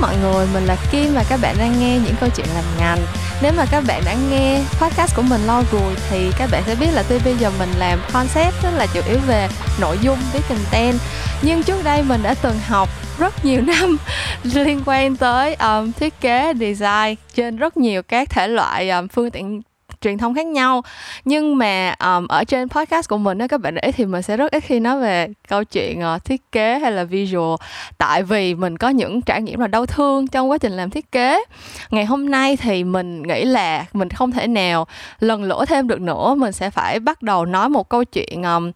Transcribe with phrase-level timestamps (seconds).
[0.00, 2.98] mọi người, mình là Kim và các bạn đang nghe những câu chuyện làm ngành.
[3.42, 6.74] Nếu mà các bạn đã nghe podcast của mình lâu rồi thì các bạn sẽ
[6.74, 9.48] biết là tuy bây giờ mình làm concept tức là chủ yếu về
[9.80, 10.98] nội dung với content.
[11.42, 12.88] Nhưng trước đây mình đã từng học
[13.18, 13.96] rất nhiều năm
[14.42, 19.30] liên quan tới um, thiết kế design trên rất nhiều các thể loại um, phương
[19.30, 19.62] tiện
[20.06, 20.82] truyền thông khác nhau.
[21.24, 24.22] Nhưng mà um, ở trên podcast của mình á các bạn để ý thì mình
[24.22, 27.54] sẽ rất ít khi nói về câu chuyện uh, thiết kế hay là visual.
[27.98, 31.12] Tại vì mình có những trải nghiệm là đau thương trong quá trình làm thiết
[31.12, 31.44] kế.
[31.90, 34.86] Ngày hôm nay thì mình nghĩ là mình không thể nào
[35.20, 36.34] lần lỗ thêm được nữa.
[36.34, 38.72] Mình sẽ phải bắt đầu nói một câu chuyện um,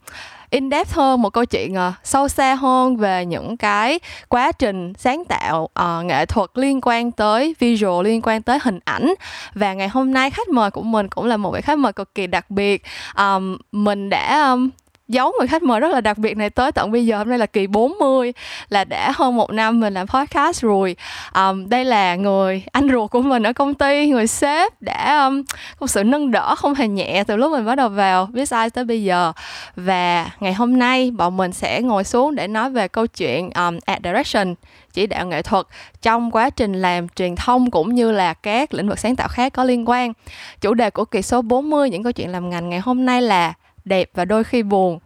[0.51, 4.93] in depth hơn một câu chuyện uh, sâu xa hơn về những cái quá trình
[4.99, 9.15] sáng tạo uh, nghệ thuật liên quan tới visual liên quan tới hình ảnh.
[9.55, 12.15] Và ngày hôm nay khách mời của mình cũng là một vị khách mời cực
[12.15, 12.83] kỳ đặc biệt.
[13.17, 14.71] Um, mình đã um,
[15.11, 17.19] giấu người khách mời rất là đặc biệt này tới tận bây giờ.
[17.19, 18.33] Hôm nay là kỳ 40
[18.69, 20.97] là đã hơn một năm mình làm podcast rồi.
[21.35, 25.43] Um, đây là người anh ruột của mình ở công ty người sếp đã um,
[25.79, 28.71] có sự nâng đỡ không hề nhẹ từ lúc mình bắt đầu vào biết ai
[28.71, 29.33] tới bây giờ.
[29.77, 33.79] Và ngày hôm nay bọn mình sẽ ngồi xuống để nói về câu chuyện um,
[33.85, 34.55] ad direction
[34.93, 35.67] chỉ đạo nghệ thuật
[36.02, 39.52] trong quá trình làm truyền thông cũng như là các lĩnh vực sáng tạo khác
[39.52, 40.13] có liên quan.
[40.61, 43.52] Chủ đề của kỳ số 40 những câu chuyện làm ngành ngày hôm nay là
[43.91, 44.99] đẹp và đôi khi buồn.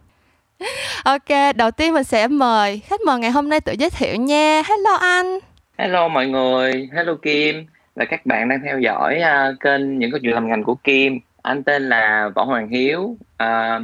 [1.03, 4.61] Ok đầu tiên mình sẽ mời khách mời ngày hôm nay tự giới thiệu nha.
[4.65, 5.39] Hello anh.
[5.77, 6.89] Hello mọi người.
[6.93, 7.65] Hello kim.
[7.95, 11.19] Và các bạn đang theo dõi uh, kênh những câu chuyện làm ngành của kim.
[11.41, 13.17] Anh tên là võ hoàng hiếu.
[13.43, 13.83] Uh,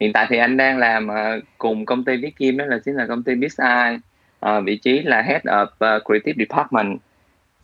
[0.00, 2.94] hiện tại thì anh đang làm uh, cùng công ty biết kim đó là chính
[2.94, 3.52] là công ty biết
[4.46, 6.98] uh, vị trí là head of uh, creative department.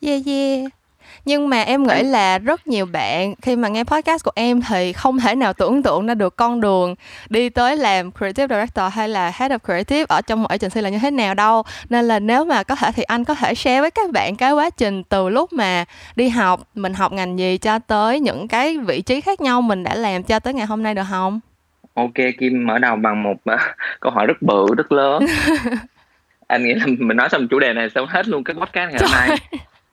[0.00, 0.79] Yeah yeah
[1.24, 4.92] nhưng mà em nghĩ là rất nhiều bạn khi mà nghe podcast của em thì
[4.92, 6.94] không thể nào tưởng tượng ra được con đường
[7.28, 10.88] đi tới làm creative director hay là head of creative ở trong một agency là
[10.88, 11.62] như thế nào đâu.
[11.90, 14.52] Nên là nếu mà có thể thì anh có thể share với các bạn cái
[14.52, 15.84] quá trình từ lúc mà
[16.16, 19.84] đi học mình học ngành gì cho tới những cái vị trí khác nhau mình
[19.84, 21.40] đã làm cho tới ngày hôm nay được không?
[21.94, 23.60] Ok kim mở đầu bằng một uh,
[24.00, 25.26] câu hỏi rất bự rất lớn.
[26.46, 29.00] Anh nghĩ là mình nói xong chủ đề này xong hết luôn cái podcast ngày
[29.00, 29.38] hôm nay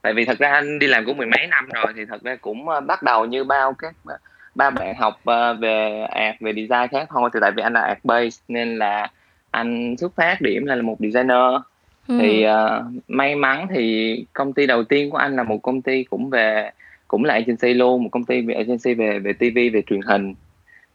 [0.08, 2.36] tại vì thật ra anh đi làm cũng mười mấy năm rồi thì thật ra
[2.36, 4.20] cũng uh, bắt đầu như bao các uh,
[4.56, 7.30] ba bạn học uh, về art về design khác thôi.
[7.34, 9.08] Thì tại vì anh là art base nên là
[9.52, 11.62] anh xuất phát điểm là, là một designer.
[12.08, 12.18] Ừ.
[12.22, 16.04] thì uh, may mắn thì công ty đầu tiên của anh là một công ty
[16.04, 16.72] cũng về
[17.08, 20.34] cũng là agency luôn một công ty về agency về về TV về truyền hình.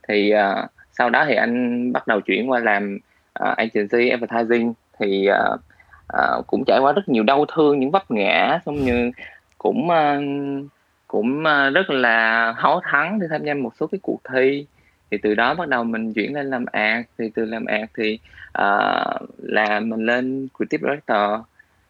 [0.08, 2.98] Thì uh, sau đó thì anh bắt đầu chuyển qua làm
[3.42, 4.72] uh, agency advertising.
[4.98, 5.60] Thì uh,
[6.12, 9.10] Ờ, cũng trải qua rất nhiều đau thương những vấp ngã xong như
[9.58, 10.22] cũng uh,
[11.06, 14.66] cũng uh, rất là háo thắng để tham gia một số cái cuộc thi.
[15.10, 17.06] Thì từ đó bắt đầu mình chuyển lên làm ạc.
[17.18, 18.18] Thì từ làm ạc thì
[18.48, 21.40] uh, là mình lên creative director.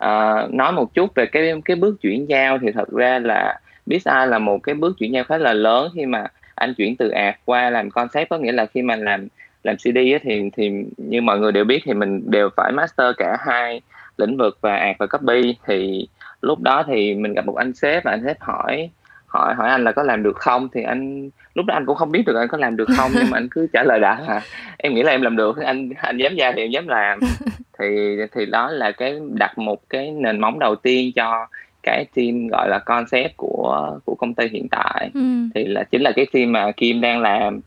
[0.05, 4.04] Uh, nói một chút về cái cái bước chuyển giao thì thật ra là biết
[4.04, 7.09] ai là một cái bước chuyển giao khá là lớn khi mà anh chuyển từ
[7.09, 8.28] ạc qua làm concept.
[8.31, 9.28] Có nghĩa là khi mà làm
[9.65, 13.16] làm CD ấy, thì thì như mọi người đều biết thì mình đều phải master
[13.16, 13.81] cả hai
[14.27, 16.09] lĩnh vực và art và copy thì
[16.41, 18.91] lúc đó thì mình gặp một anh sếp và anh sếp hỏi
[19.27, 20.69] hỏi hỏi anh là có làm được không?
[20.75, 23.31] Thì anh lúc đó anh cũng không biết được anh có làm được không nhưng
[23.31, 24.41] mà anh cứ trả lời đã là
[24.77, 27.21] em nghĩ là em làm được anh anh dám ra thì em dám làm.
[27.78, 31.47] Thì thì đó là cái đặt một cái nền móng đầu tiên cho
[31.83, 35.10] cái team gọi là concept của của công ty hiện tại.
[35.15, 35.21] Ừ.
[35.54, 37.60] thì là chính là cái team mà Kim đang làm.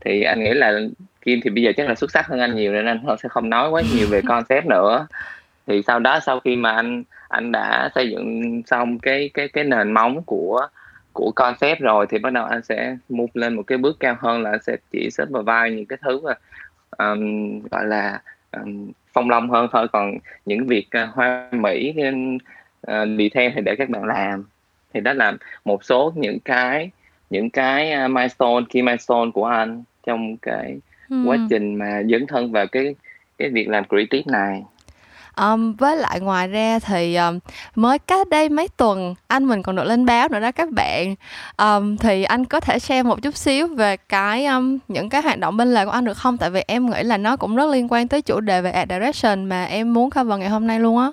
[0.00, 0.80] Thì anh nghĩ là
[1.24, 3.50] Kim thì bây giờ chắc là xuất sắc hơn anh nhiều nên anh sẽ không
[3.50, 5.06] nói quá nhiều về concept nữa
[5.66, 9.64] thì sau đó sau khi mà anh anh đã xây dựng xong cái cái cái
[9.64, 10.66] nền móng của
[11.12, 14.42] của concept rồi thì bắt đầu anh sẽ move lên một cái bước cao hơn
[14.42, 16.34] là anh sẽ chỉ xếp vào vai những cái thứ mà
[16.98, 18.20] um, gọi là
[18.52, 19.88] um, phong long hơn thôi.
[19.92, 22.38] Còn những việc uh, hoa mỹ nên
[22.90, 24.44] uh, đi theo thì để các bạn làm.
[24.94, 25.32] Thì đó là
[25.64, 26.90] một số những cái
[27.30, 30.78] những cái milestone key milestone của anh trong cái
[31.10, 31.16] ừ.
[31.26, 32.94] quá trình mà dấn thân vào cái
[33.38, 34.62] cái việc làm creative này
[35.36, 37.38] um, với lại ngoài ra thì um,
[37.74, 41.14] mới cách đây mấy tuần anh mình còn được lên báo nữa đó các bạn.
[41.58, 45.38] Um, thì anh có thể share một chút xíu về cái um, những cái hoạt
[45.38, 46.38] động bên lề của anh được không?
[46.38, 48.90] Tại vì em nghĩ là nó cũng rất liên quan tới chủ đề về art
[48.90, 51.10] direction mà em muốn cover ngày hôm nay luôn á.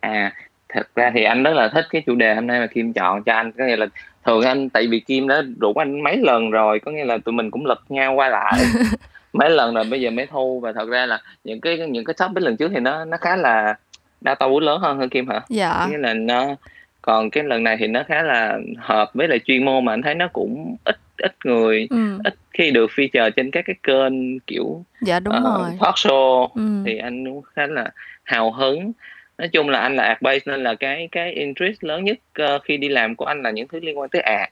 [0.00, 0.32] À
[0.68, 3.22] thật ra thì anh rất là thích cái chủ đề hôm nay mà Kim chọn
[3.22, 3.52] cho anh.
[3.52, 3.86] Có nghĩa là
[4.24, 7.32] thường anh tại vì Kim đã rủ anh mấy lần rồi có nghĩa là tụi
[7.32, 8.52] mình cũng lật nhau qua lại
[9.38, 12.14] mấy lần rồi bây giờ mới thu và thật ra là những cái những cái
[12.18, 13.74] topic lần trước thì nó nó khá là
[14.20, 15.40] data vốn lớn hơn hơn kim hả?
[15.48, 15.86] Dạ.
[15.90, 16.56] Nghĩa là nó
[17.02, 20.02] còn cái lần này thì nó khá là hợp với lại chuyên môn mà anh
[20.02, 22.18] thấy nó cũng ít ít người ừ.
[22.24, 25.70] ít khi được feature trên các cái kênh kiểu dạ đúng uh, rồi.
[25.80, 26.48] talk show.
[26.54, 26.82] Ừ.
[26.86, 27.90] thì anh cũng khá là
[28.24, 28.92] hào hứng.
[29.38, 32.62] Nói chung là anh là art base nên là cái cái interest lớn nhất uh,
[32.64, 34.50] khi đi làm của anh là những thứ liên quan tới art.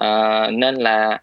[0.00, 1.20] Uh, nên là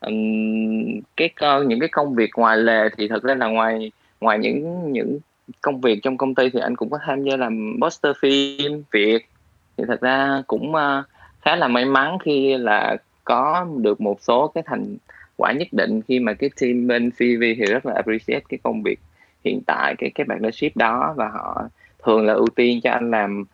[0.00, 1.30] um, cái
[1.66, 5.18] những cái công việc ngoài lề thì thật ra là ngoài ngoài những những
[5.60, 9.26] công việc trong công ty thì anh cũng có tham gia làm poster phim việt
[9.76, 11.04] thì thật ra cũng uh,
[11.40, 14.96] khá là may mắn khi là có được một số cái thành
[15.36, 18.82] quả nhất định khi mà cái team bên CV thì rất là appreciate cái công
[18.82, 19.00] việc
[19.44, 21.68] hiện tại cái cái partnership đó và họ
[22.04, 23.44] thường là ưu tiên cho anh làm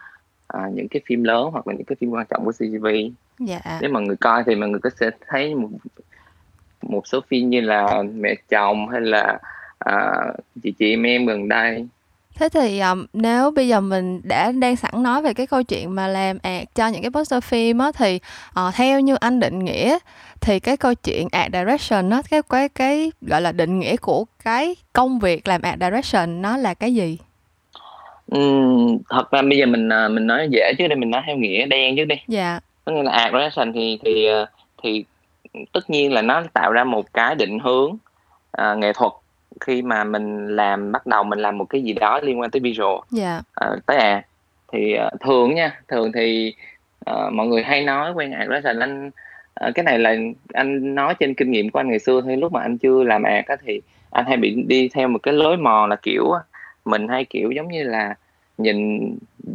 [0.47, 2.87] à, những cái phim lớn hoặc là những cái phim quan trọng của CGV
[3.39, 3.79] dạ.
[3.81, 5.69] nếu mà người coi thì mọi người có sẽ thấy một
[6.89, 9.39] một số phim như là mẹ chồng hay là
[9.79, 10.13] à,
[10.63, 11.87] chị chị em em gần đây
[12.35, 15.95] Thế thì um, nếu bây giờ mình đã đang sẵn nói về cái câu chuyện
[15.95, 18.19] mà làm art cho những cái poster phim á thì
[18.51, 19.99] uh, theo như anh định nghĩa
[20.41, 24.25] thì cái câu chuyện art direction nó cái cái cái gọi là định nghĩa của
[24.45, 27.19] cái công việc làm art direction nó là cái gì?
[28.31, 31.37] Ừm, thật ra bây giờ mình à, mình nói dễ chứ đây mình nói theo
[31.37, 32.17] nghĩa đen chứ đi.
[32.29, 32.61] Dạ.
[32.85, 34.29] Có nghĩa là art direction thì thì
[34.83, 35.05] thì
[35.73, 37.97] tất nhiên là nó tạo ra một cái định hướng
[38.61, 39.13] uh, nghệ thuật
[39.61, 42.61] khi mà mình làm bắt đầu mình làm một cái gì đó liên quan tới
[42.61, 42.99] visual.
[43.11, 43.43] Dạ.
[43.67, 44.25] Uh, tới art
[44.73, 46.55] thì uh, thường nha thường thì
[47.11, 49.11] uh, mọi người hay nói quen art direction anh
[49.69, 50.17] uh, cái này là
[50.53, 53.23] anh nói trên kinh nghiệm của anh ngày xưa thôi lúc mà anh chưa làm
[53.23, 53.81] art á thì
[54.11, 56.33] anh hay bị đi theo một cái lối mòn là kiểu
[56.85, 58.15] mình hay kiểu giống như là
[58.59, 59.01] nhìn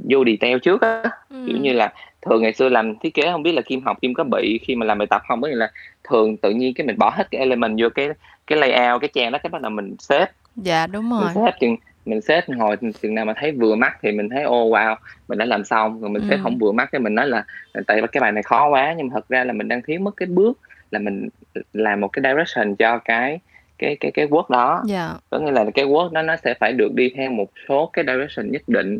[0.09, 1.03] vô detail trước á.
[1.29, 1.43] Ừ.
[1.47, 4.13] kiểu như là thường ngày xưa làm thiết kế không biết là kim học kim
[4.13, 5.71] có bị khi mà làm bài tập không có nghĩa là
[6.09, 8.09] thường tự nhiên cái mình bỏ hết cái element vô cái
[8.47, 11.57] cái layout cái trang đó cái bắt đầu mình xếp dạ đúng rồi mình xếp
[11.59, 11.75] chừng
[12.05, 14.95] mình xếp hồi chừng nào mà thấy vừa mắt thì mình thấy ô oh, wow
[15.27, 16.27] mình đã làm xong rồi mình ừ.
[16.29, 17.43] xếp không vừa mắt thì mình nói là
[17.87, 20.17] tại cái bài này khó quá nhưng mà thật ra là mình đang thiếu mất
[20.17, 20.59] cái bước
[20.91, 21.29] là mình
[21.73, 23.39] làm một cái direction cho cái
[23.77, 24.85] cái cái cái work đó yeah.
[24.87, 25.13] Dạ.
[25.29, 28.05] có nghĩa là cái work đó nó sẽ phải được đi theo một số cái
[28.07, 28.99] direction nhất định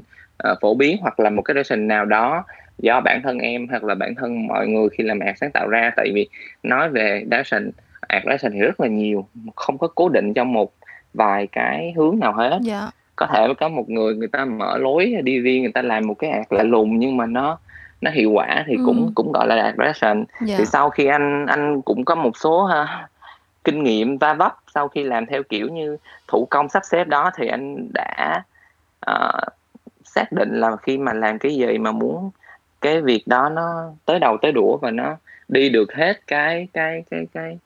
[0.52, 2.44] uh, phổ biến hoặc là một cái direction nào đó
[2.80, 5.68] do bản thân em hoặc là bản thân mọi người khi làm art sáng tạo
[5.68, 6.28] ra tại vì
[6.64, 7.72] nói về direction
[8.02, 10.74] art direction thì rất là nhiều không có cố định trong một
[11.14, 12.62] vài cái hướng nào hết yeah.
[12.64, 12.92] Dạ.
[13.16, 16.14] có thể có một người người ta mở lối đi riêng người ta làm một
[16.14, 17.60] cái art lạ lùng nhưng mà nó
[18.02, 18.84] nó hiệu quả thì ừ.
[18.86, 20.26] cũng cũng gọi là art direction yeah.
[20.40, 20.66] thì dạ.
[20.66, 23.08] sau khi anh anh cũng có một số ha,
[23.64, 25.98] kinh nghiệm va vấp sau khi làm theo kiểu như
[26.28, 28.44] thủ công sắp xếp đó thì anh đã
[29.12, 29.44] uh,
[30.04, 32.32] xác định là khi mà làm cái gì mà muốn
[32.82, 35.16] cái việc đó nó tới đầu tới đũa và nó
[35.48, 37.58] đi được hết cái cái cái cái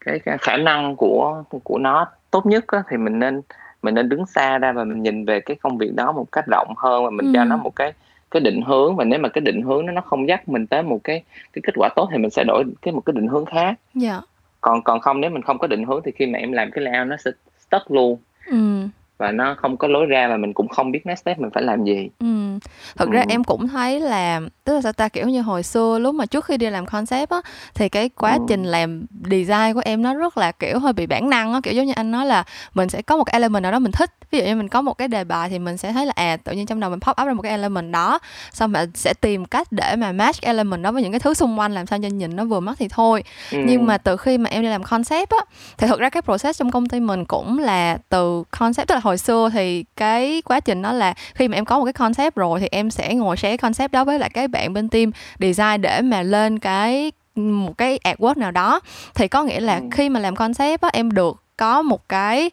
[0.00, 3.40] cái, cái khả năng của của nó tốt nhất á, thì mình nên
[3.82, 6.44] mình nên đứng xa ra và mình nhìn về cái công việc đó một cách
[6.46, 7.32] rộng hơn và mình ừ.
[7.34, 7.92] cho nó một cái
[8.30, 10.82] cái định hướng và nếu mà cái định hướng đó nó không dắt mình tới
[10.82, 11.22] một cái
[11.52, 13.74] cái kết quả tốt thì mình sẽ đổi cái một cái định hướng khác.
[13.94, 14.20] Dạ.
[14.60, 16.84] Còn còn không nếu mình không có định hướng thì khi mà em làm cái
[16.84, 18.18] layout nó sẽ stuck luôn.
[18.46, 18.88] Ừ
[19.18, 21.62] và nó không có lối ra và mình cũng không biết next step mình phải
[21.62, 22.58] làm gì ừ.
[22.96, 23.12] thật ừ.
[23.12, 26.26] ra em cũng thấy là tức là sao ta kiểu như hồi xưa lúc mà
[26.26, 27.40] trước khi đi làm concept á
[27.74, 28.40] thì cái quá ừ.
[28.48, 31.74] trình làm design của em nó rất là kiểu hơi bị bản năng á kiểu
[31.74, 32.44] giống như anh nói là
[32.74, 34.82] mình sẽ có một cái element nào đó mình thích ví dụ như mình có
[34.82, 37.00] một cái đề bài thì mình sẽ thấy là à tự nhiên trong đầu mình
[37.00, 38.18] pop up ra một cái element đó
[38.52, 41.58] xong mà sẽ tìm cách để mà match element đó với những cái thứ xung
[41.58, 43.58] quanh làm sao cho nhìn nó vừa mắt thì thôi ừ.
[43.66, 45.38] nhưng mà từ khi mà em đi làm concept á
[45.78, 49.00] thì thực ra cái process trong công ty mình cũng là từ concept tức là
[49.08, 52.36] hồi xưa thì cái quá trình đó là khi mà em có một cái concept
[52.36, 55.80] rồi thì em sẽ ngồi share concept đó với lại cái bạn bên team design
[55.80, 58.80] để mà lên cái một cái artwork nào đó
[59.14, 59.82] thì có nghĩa là ừ.
[59.90, 62.50] khi mà làm concept á em được có một cái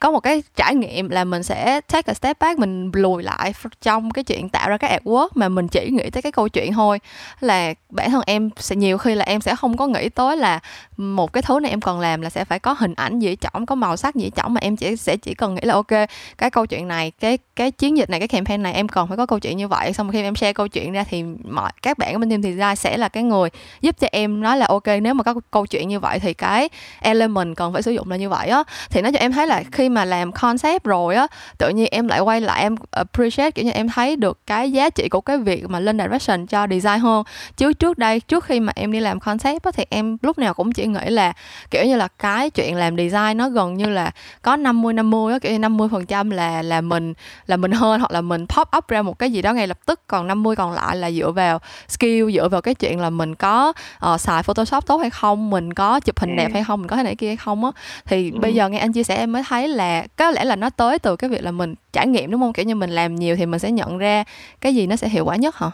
[0.00, 3.54] có một cái trải nghiệm là mình sẽ take a step back, mình lùi lại
[3.82, 6.72] trong cái chuyện tạo ra cái artwork mà mình chỉ nghĩ tới cái câu chuyện
[6.72, 7.00] thôi.
[7.40, 10.60] Là bản thân em sẽ, nhiều khi là em sẽ không có nghĩ tới là
[10.96, 13.66] một cái thứ này em cần làm là sẽ phải có hình ảnh dễ chỏng,
[13.66, 16.50] có màu sắc dễ chỏng mà em chỉ, sẽ chỉ cần nghĩ là, ok, cái
[16.50, 19.26] câu chuyện này, cái cái chiến dịch này, cái campaign này em cần phải có
[19.26, 19.92] câu chuyện như vậy.
[19.92, 22.52] Xong khi em share câu chuyện ra thì mọi, các bạn ở bên team thì
[22.52, 23.48] ra sẽ là cái người
[23.80, 26.68] giúp cho em nói là, ok, nếu mà có câu chuyện như vậy thì cái
[27.00, 28.62] element cần phải sử dụng là như vậy á.
[28.90, 31.26] Thì nó cho em thấy là khi khi mà làm concept rồi á
[31.58, 34.90] tự nhiên em lại quay lại em appreciate kiểu như em thấy được cái giá
[34.90, 37.24] trị của cái việc mà lên direction cho design hơn.
[37.56, 40.54] Chứ trước đây trước khi mà em đi làm concept á thì em lúc nào
[40.54, 41.32] cũng chỉ nghĩ là
[41.70, 44.10] kiểu như là cái chuyện làm design nó gần như là
[44.42, 47.14] có 50 50 á kiểu như 50 phần trăm là là mình
[47.46, 49.78] là mình hơn hoặc là mình pop up ra một cái gì đó ngay lập
[49.86, 53.34] tức còn 50 còn lại là dựa vào skill dựa vào cái chuyện là mình
[53.34, 53.72] có
[54.12, 56.96] uh, xài photoshop tốt hay không mình có chụp hình đẹp hay không mình có
[56.96, 57.70] thế này kia hay không á.
[58.04, 58.38] Thì ừ.
[58.40, 59.75] bây giờ nghe anh chia sẻ em mới thấy là
[60.16, 62.64] có lẽ là nó tới từ cái việc là mình trải nghiệm đúng không kiểu
[62.64, 64.24] như mình làm nhiều thì mình sẽ nhận ra
[64.60, 65.70] cái gì nó sẽ hiệu quả nhất hả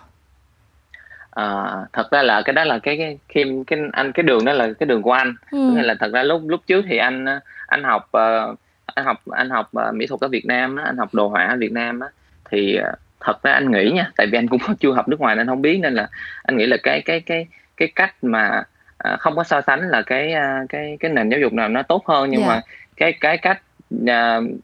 [1.30, 4.52] à, thật ra là cái đó là cái cái khi cái anh cái đường đó
[4.52, 5.58] là cái đường của anh ừ.
[5.58, 7.26] nghĩa là thật ra lúc lúc trước thì anh
[7.66, 11.14] anh học uh, anh học anh học uh, mỹ thuật ở Việt Nam anh học
[11.14, 12.00] đồ họa ở Việt Nam
[12.50, 15.36] thì uh, thật ra anh nghĩ nha tại vì anh cũng chưa học nước ngoài
[15.36, 16.08] nên không biết nên là
[16.42, 18.62] anh nghĩ là cái cái cái cái cách mà
[19.18, 20.34] không có so sánh là cái
[20.68, 22.50] cái cái nền giáo dục nào nó tốt hơn nhưng yeah.
[22.50, 22.56] Dạ.
[22.56, 22.62] mà
[22.96, 23.62] cái cái cách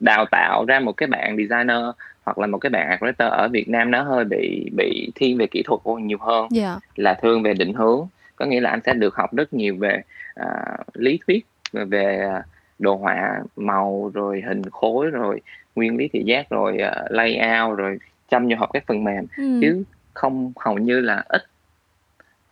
[0.00, 1.85] đào tạo ra một cái bạn designer
[2.25, 5.47] hoặc là một cái bạn art ở Việt Nam nó hơi bị bị thiên về
[5.47, 6.50] kỹ thuật nhiều hơn yeah.
[6.52, 6.78] Dạ.
[6.97, 8.06] là thương về định hướng
[8.37, 10.02] có nghĩa là anh sẽ được học rất nhiều về
[10.35, 12.30] à, lý thuyết về
[12.78, 15.40] đồ họa màu rồi hình khối rồi
[15.75, 19.58] nguyên lý thị giác rồi uh, layout rồi chăm vô học các phần mềm ừ.
[19.62, 21.42] chứ không hầu như là ít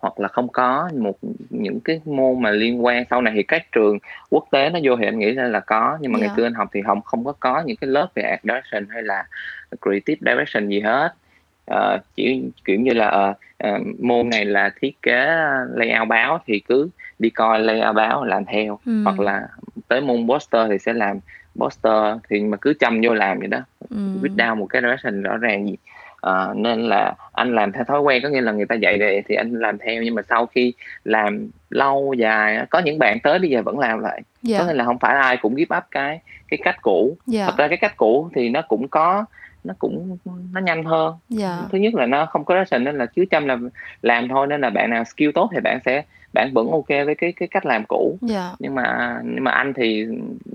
[0.06, 1.18] hoặc là không có một
[1.50, 3.98] những cái môn mà liên quan sau này thì các trường
[4.30, 6.20] quốc tế nó vô thì anh nghĩ là là có nhưng mà yeah.
[6.20, 6.34] ngày dạ.
[6.36, 9.02] xưa anh học thì không không có có những cái lớp về art direction hay
[9.02, 9.24] là
[9.82, 11.14] creative direction gì hết
[11.70, 13.36] uh, chỉ kiểu như là uh,
[13.68, 15.26] uh, môn này là thiết kế
[15.74, 19.02] layout báo thì cứ đi coi layout báo làm theo ừ.
[19.04, 19.48] hoặc là
[19.88, 21.20] tới môn poster thì sẽ làm
[21.56, 23.58] poster thì mà cứ chăm vô làm vậy đó
[23.90, 23.96] ừ.
[24.20, 25.76] viết down một cái direction rõ ràng gì
[26.26, 29.22] à, nên là anh làm theo thói quen có nghĩa là người ta dạy về
[29.28, 30.72] thì anh làm theo nhưng mà sau khi
[31.04, 34.24] làm lâu dài có những bạn tới bây giờ vẫn làm vậy yeah.
[34.42, 34.58] Dạ.
[34.58, 37.38] có nghĩa là không phải ai cũng give up cái cái cách cũ yeah.
[37.38, 37.46] Dạ.
[37.46, 39.24] thật ra cái cách cũ thì nó cũng có
[39.64, 40.18] nó cũng
[40.52, 41.40] nó nhanh hơn yeah.
[41.40, 41.68] Dạ.
[41.72, 43.68] thứ nhất là nó không có direction nên là cứ chăm làm
[44.02, 46.02] làm thôi nên là bạn nào skill tốt thì bạn sẽ
[46.32, 48.52] bạn vẫn ok với cái cái cách làm cũ yeah.
[48.58, 50.06] nhưng mà nhưng mà anh thì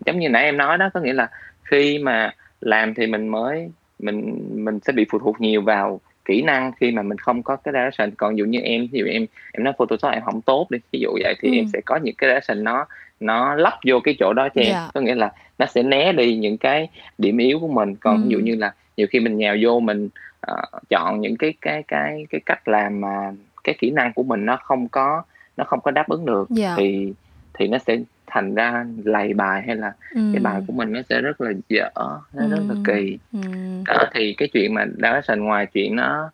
[0.06, 1.30] giống như nãy em nói đó có nghĩa là
[1.64, 3.70] khi mà làm thì mình mới
[4.02, 7.56] mình mình sẽ bị phụ thuộc nhiều vào kỹ năng khi mà mình không có
[7.56, 10.68] cái direction còn dụ như em ví dụ em em nói photoshop em không tốt
[10.70, 11.56] đi ví dụ vậy thì ừ.
[11.56, 12.86] em sẽ có những cái direction nó
[13.20, 14.94] nó lắp vô cái chỗ đó cho em yeah.
[14.94, 18.24] có nghĩa là nó sẽ né đi những cái điểm yếu của mình còn ừ.
[18.24, 20.10] ví dụ như là nhiều khi mình nhào vô mình
[20.52, 23.32] uh, chọn những cái cái cái cái cách làm mà
[23.64, 25.24] cái kỹ năng của mình nó không có
[25.58, 26.78] nó không có đáp ứng được yeah.
[26.78, 27.14] thì
[27.54, 27.98] thì nó sẽ
[28.32, 30.22] thành ra lầy bài hay là ừ.
[30.34, 31.90] cái bài của mình nó sẽ rất là dở
[32.34, 32.50] nó ừ.
[32.50, 33.40] rất là kỳ ừ.
[33.88, 36.32] đó thì cái chuyện mà direction ngoài chuyện nó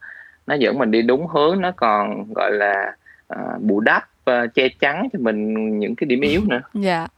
[0.47, 2.93] nó dẫn mình đi đúng hướng nó còn gọi là
[3.33, 6.61] uh, bù đắp uh, che chắn cho mình những cái điểm yếu nữa.
[6.73, 6.97] Dạ.
[6.97, 7.11] Yeah.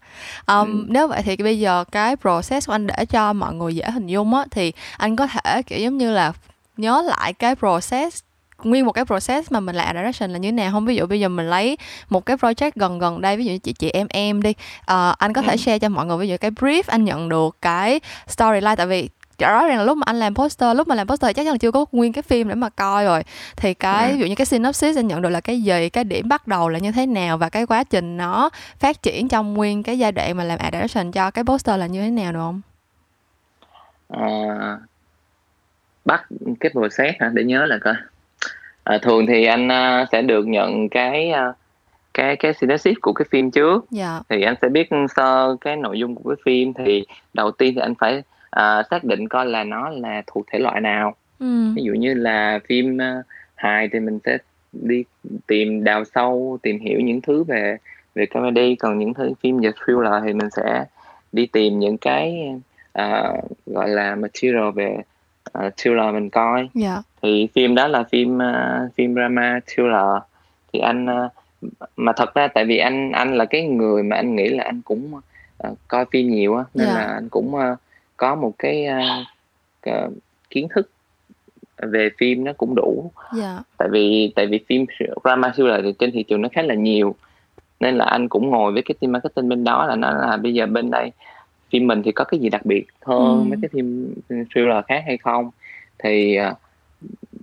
[0.68, 0.86] Um, ừ.
[0.88, 4.08] Nếu vậy thì bây giờ cái process của anh để cho mọi người dễ hình
[4.08, 6.34] dung á thì anh có thể kiểu giống như là
[6.78, 8.24] nhớ lại cái process
[8.64, 10.72] nguyên một cái process mà mình làm direction là như thế nào?
[10.72, 11.78] Không ví dụ bây giờ mình lấy
[12.10, 15.18] một cái project gần gần đây ví dụ như chị chị em em đi uh,
[15.18, 15.58] anh có thể ừ.
[15.58, 19.10] share cho mọi người ví dụ cái brief anh nhận được cái storyline tại vì
[19.40, 21.58] rõ ràng là lúc mà anh làm poster lúc mà làm poster chắc chắn là
[21.58, 23.24] chưa có nguyên cái phim để mà coi rồi.
[23.56, 24.14] Thì cái ừ.
[24.14, 26.70] ví dụ như cái synopsis anh nhận được là cái gì cái điểm bắt đầu
[26.70, 28.50] là như thế nào và cái quá trình nó
[28.80, 31.88] phát triển trong nguyên cái giai đoạn mà làm art direction cho cái poster là
[31.88, 32.62] như thế nào được không?
[34.10, 34.78] À,
[36.06, 36.26] bắt
[36.60, 37.30] cái process hả?
[37.34, 37.94] Để nhớ là coi
[38.90, 41.56] à, thường thì anh uh, sẽ được nhận cái uh,
[42.14, 44.08] cái cái synopsis của cái phim trước yeah.
[44.08, 44.22] Dạ.
[44.30, 47.82] thì anh sẽ biết sơ cái nội dung của cái phim thì đầu tiên thì
[47.82, 51.74] anh phải uh, xác định coi là nó là thuộc thể loại nào ừ.
[51.76, 54.38] ví dụ như là phim uh, hài thì mình sẽ
[54.72, 55.04] đi
[55.48, 57.78] tìm đào sâu tìm hiểu những thứ về
[58.16, 60.86] về comedy còn những thứ phim về thriller thì mình sẽ
[61.32, 62.54] đi tìm những cái
[63.00, 64.98] uh, gọi là material về
[65.58, 66.70] uh, thriller mình coi yeah.
[66.74, 67.02] Dạ.
[67.22, 70.22] thì phim đó là phim uh, phim drama thriller
[70.74, 71.32] thì anh uh,
[71.96, 74.82] mà thật ra tại vì anh anh là cái người mà anh nghĩ là anh
[74.82, 75.14] cũng
[75.68, 77.00] uh, coi phim nhiều á nên yeah.
[77.00, 77.06] Dạ.
[77.08, 77.78] là anh cũng uh,
[78.18, 80.14] có một cái uh, uh,
[80.50, 80.90] kiến thức
[81.78, 83.44] về phim nó cũng đủ yeah.
[83.44, 83.60] Dạ.
[83.78, 84.86] tại vì tại vì phim
[85.24, 87.16] drama thriller thì trên thị trường nó khá là nhiều
[87.80, 90.54] nên là anh cũng ngồi với cái team marketing bên đó là nó là bây
[90.54, 91.12] giờ bên đây
[91.72, 93.44] phim mình thì có cái gì đặc biệt hơn ừ.
[93.44, 95.52] mấy cái phim thriller khác hay không
[96.04, 96.58] thì uh,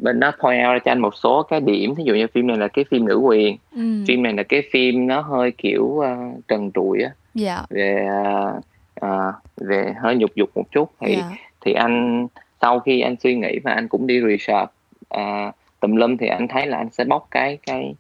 [0.02, 2.56] bên đó point out cho anh một số cái điểm ví dụ như phim này
[2.56, 4.04] là cái phim nữ quyền ừ.
[4.08, 7.14] phim này là cái phim nó hơi kiểu uh, trần trụi á yeah.
[7.34, 7.62] Dạ.
[7.70, 8.64] về uh,
[9.06, 11.24] uh, về hơi nhục dục một chút thì yeah.
[11.30, 11.36] Dạ.
[11.60, 12.26] thì anh
[12.60, 14.70] sau khi anh suy nghĩ và anh cũng đi research
[15.14, 17.94] uh, tùm lum thì anh thấy là anh sẽ bóc cái cái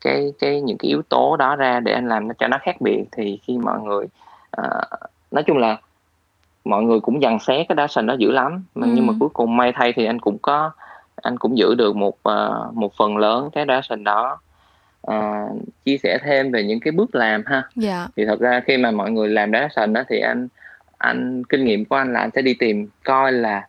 [0.00, 2.80] cái cái những cái yếu tố đó ra để anh làm nó cho nó khác
[2.80, 4.06] biệt thì khi mọi người
[4.60, 5.76] uh, nói chung là
[6.64, 8.82] mọi người cũng dằn xé cái đá sình đó dữ lắm ừ.
[8.86, 10.70] nhưng mà cuối cùng may thay thì anh cũng có
[11.16, 14.40] anh cũng giữ được một uh, một phần lớn cái đá sình đó
[15.10, 17.62] uh, chia sẻ thêm về những cái bước làm ha.
[17.76, 18.08] Dạ.
[18.16, 20.48] thì thật ra khi mà mọi người làm đá sình đó thì anh
[20.98, 23.68] anh kinh nghiệm của anh là anh sẽ đi tìm coi là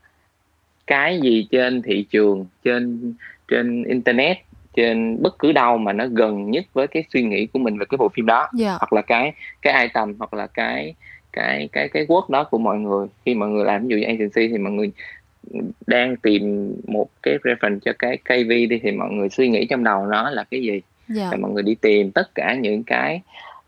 [0.88, 3.13] cái gì trên thị trường trên
[3.48, 4.38] trên internet
[4.74, 7.86] trên bất cứ đâu mà nó gần nhất với cái suy nghĩ của mình về
[7.89, 8.54] cái bộ phim đó yeah.
[8.54, 8.78] Dạ.
[8.80, 10.96] hoặc là cái cái item hoặc là cái
[11.34, 14.08] cái cái cái quốc đó của mọi người khi mọi người làm ví dụ như
[14.08, 14.92] agency thì mọi người
[15.88, 19.84] đang tìm một cái reference cho cái KV đi thì mọi người suy nghĩ trong
[19.84, 20.82] đầu nó là cái gì yeah.
[21.08, 21.38] Dạ.
[21.42, 23.22] mọi người đi tìm tất cả những cái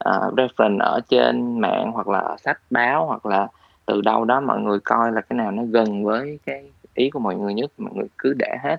[0.09, 3.47] uh, reference ở trên mạng hoặc là sách báo hoặc là
[3.85, 6.63] từ đâu đó mọi người coi là cái nào nó gần với cái
[6.95, 8.77] ý của mọi người nhất mọi người cứ để hết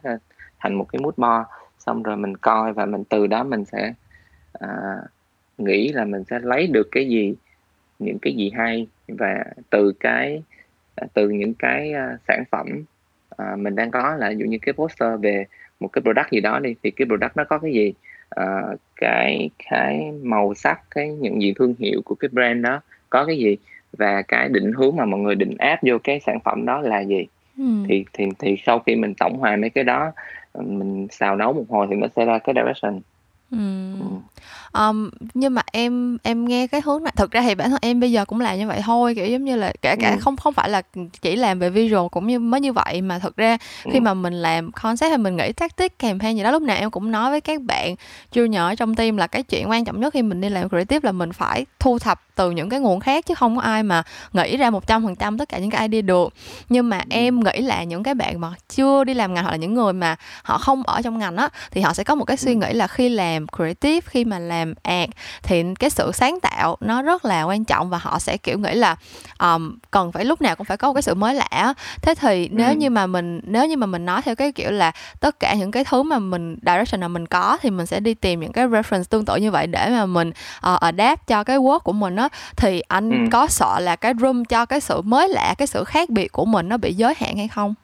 [0.59, 1.49] thành một cái mood board
[1.79, 3.95] xong rồi mình coi và mình từ đó mình sẽ
[4.53, 4.97] à,
[5.59, 7.35] nghĩ là mình sẽ lấy được cái gì
[8.05, 10.43] những cái gì hay và từ cái
[10.97, 12.67] à, từ những cái uh, sản phẩm
[13.43, 15.45] uh, mình đang có là dụ như cái poster về
[15.81, 17.95] một cái product gì đó đi thì cái product nó có cái gì?
[18.97, 22.81] Cái cái màu sắc cái nhận diện thương hiệu của cái brand đó
[23.11, 23.57] có cái gì?
[23.99, 27.01] Và cái định hướng mà mọi người định áp vô cái sản phẩm đó là
[27.01, 27.27] gì?
[27.59, 27.65] Ừ.
[27.89, 30.13] thì thì thì sau khi mình tổng hòa mấy cái đó
[30.55, 33.01] mình xào nấu một hồi thì nó sẽ ra cái direction
[33.53, 38.01] Ừm, nhưng mà em em nghe cái hướng này thực ra thì bản thân em
[38.01, 40.19] bây giờ cũng làm như vậy thôi, kiểu, giống như là, kể cả Ừm.
[40.21, 40.83] không không phải là,
[41.23, 44.05] chỉ làm về visual cũng như mới như vậy, mà thực ra khi Ừm.
[44.05, 47.11] mà mình làm concept hay mình nghĩ tactic campaign gì đó, lúc nào em cũng
[47.11, 47.95] nói với các bạn
[48.33, 51.01] junior ở trong team là cái chuyện quan trọng nhất khi mình đi làm creative
[51.07, 54.03] là mình phải thu thập từ những cái nguồn khác chứ không có ai mà
[54.33, 56.35] nghĩ ra 100% tất cả những cái idea được.
[56.69, 59.57] Nhưng mà em nghĩ là những cái bạn mà chưa đi làm ngành hoặc là
[59.57, 62.37] những người mà họ không ở trong ngành á, thì họ sẽ có một cái
[62.37, 65.11] suy nghĩ là khi làm creative, khi mà làm ad
[65.43, 68.75] thì cái sự sáng tạo nó rất là quan trọng và họ sẽ kiểu nghĩ
[68.75, 68.97] là
[69.39, 71.75] um, cần phải lúc nào cũng phải có một cái sự mới lạ.
[72.03, 72.75] Thế thì nếu ừ.
[72.75, 75.71] như mà mình nếu như mà mình nói theo cái kiểu là tất cả những
[75.71, 78.69] cái thứ mà mình direction nào mình có thì mình sẽ đi tìm những cái
[78.69, 80.29] reference tương tự như vậy để mà mình
[80.73, 83.17] uh, adapt cho cái work của mình á thì anh ừ.
[83.33, 86.45] có sợ là cái room cho cái sự mới lạ cái sự khác biệt của
[86.45, 87.75] mình nó bị giới hạn hay không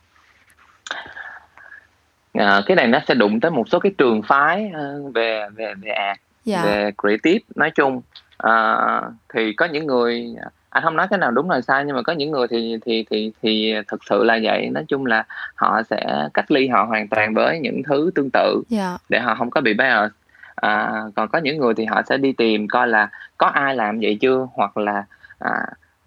[2.33, 5.75] à, cái này nó sẽ đụng tới một số cái trường phái uh, về về
[5.83, 6.65] về art dạ.
[6.65, 8.01] về creative nói chung
[8.39, 8.77] à,
[9.35, 10.35] thì có những người
[10.71, 13.07] anh không nói cái nào đúng là sai nhưng mà có những người thì thì
[13.11, 17.09] thì thì thực sự là vậy nói chung là họ sẽ cách ly họ hoàn
[17.09, 18.81] toàn với những thứ tương tự yeah.
[18.81, 18.99] Dạ.
[19.09, 20.11] để họ không có bị bias
[20.55, 23.09] à, còn có những người thì họ sẽ đi tìm coi là
[23.39, 25.05] có ai làm vậy chưa hoặc là
[25.39, 25.67] à,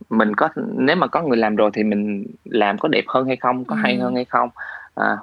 [0.09, 3.35] mình có nếu mà có người làm rồi thì mình làm có đẹp hơn hay
[3.35, 3.79] không có ừ.
[3.83, 4.49] hay hơn hay không
[4.95, 5.17] à,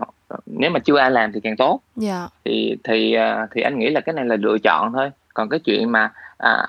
[0.46, 2.10] nếu mà chưa ai làm thì càng tốt yeah.
[2.10, 2.28] Dạ.
[2.44, 5.60] thì thì à, thì anh nghĩ là cái này là lựa chọn thôi còn cái
[5.60, 6.66] chuyện mà à,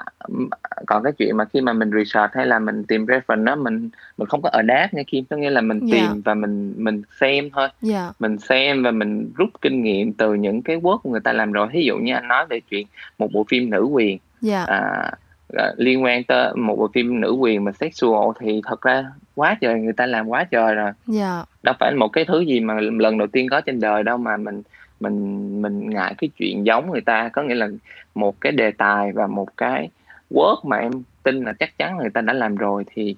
[0.88, 3.90] còn cái chuyện mà khi mà mình research hay là mình tìm reference đó mình
[4.18, 5.92] mình không có adapt nha Kim có nghĩa là mình yeah.
[5.92, 5.98] Dạ.
[5.98, 7.74] tìm và mình mình xem thôi yeah.
[7.82, 8.12] Dạ.
[8.20, 11.52] mình xem và mình rút kinh nghiệm từ những cái work của người ta làm
[11.52, 14.68] rồi ví dụ như anh nói về chuyện một bộ phim nữ quyền yeah.
[14.68, 15.12] à,
[15.78, 19.80] liên quan tới một bộ phim nữ quyền mà sexual thì thật ra quá trời
[19.80, 21.48] người ta làm quá trời rồi yeah.
[21.64, 24.38] đâu phải một cái thứ gì mà lần đầu tiên có trên đời đâu mà
[24.38, 24.62] mình
[25.00, 27.68] mình mình ngại cái chuyện giống người ta có nghĩa là
[28.16, 29.90] một cái đề tài và một cái
[30.32, 30.92] work mà em
[31.24, 33.16] tin là chắc chắn người ta đã làm rồi thì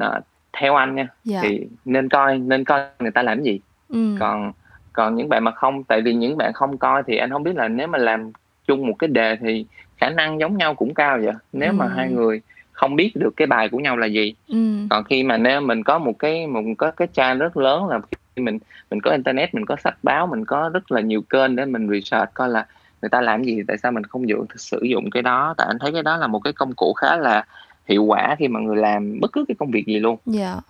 [0.00, 1.40] uh, theo anh nha dạ.
[1.42, 4.16] thì nên coi nên coi người ta làm gì ừ.
[4.20, 4.52] còn
[4.92, 7.56] còn những bạn mà không tại vì những bạn không coi thì anh không biết
[7.56, 8.32] là nếu mà làm
[8.66, 11.74] chung một cái đề thì khả năng giống nhau cũng cao vậy nếu ừ.
[11.74, 12.40] mà hai người
[12.72, 14.56] không biết được cái bài của nhau là gì ừ.
[14.90, 18.00] còn khi mà nếu mình có một cái một có cái trang rất lớn là
[18.36, 18.58] mình
[18.90, 21.88] mình có internet mình có sách báo mình có rất là nhiều kênh để mình
[21.90, 22.66] research coi là
[23.02, 25.78] người ta làm gì tại sao mình không dùng sử dụng cái đó tại anh
[25.78, 27.44] thấy cái đó là một cái công cụ khá là
[27.88, 30.36] hiệu quả khi mà người làm bất cứ cái công việc gì luôn yeah.
[30.36, 30.60] Dạ.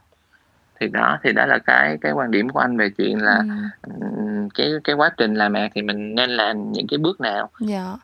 [0.81, 3.43] thì đó thì đó là cái cái quan điểm của anh về chuyện là
[3.83, 3.93] ừ.
[4.55, 7.97] cái cái quá trình làm mạc thì mình nên làm những cái bước nào dạ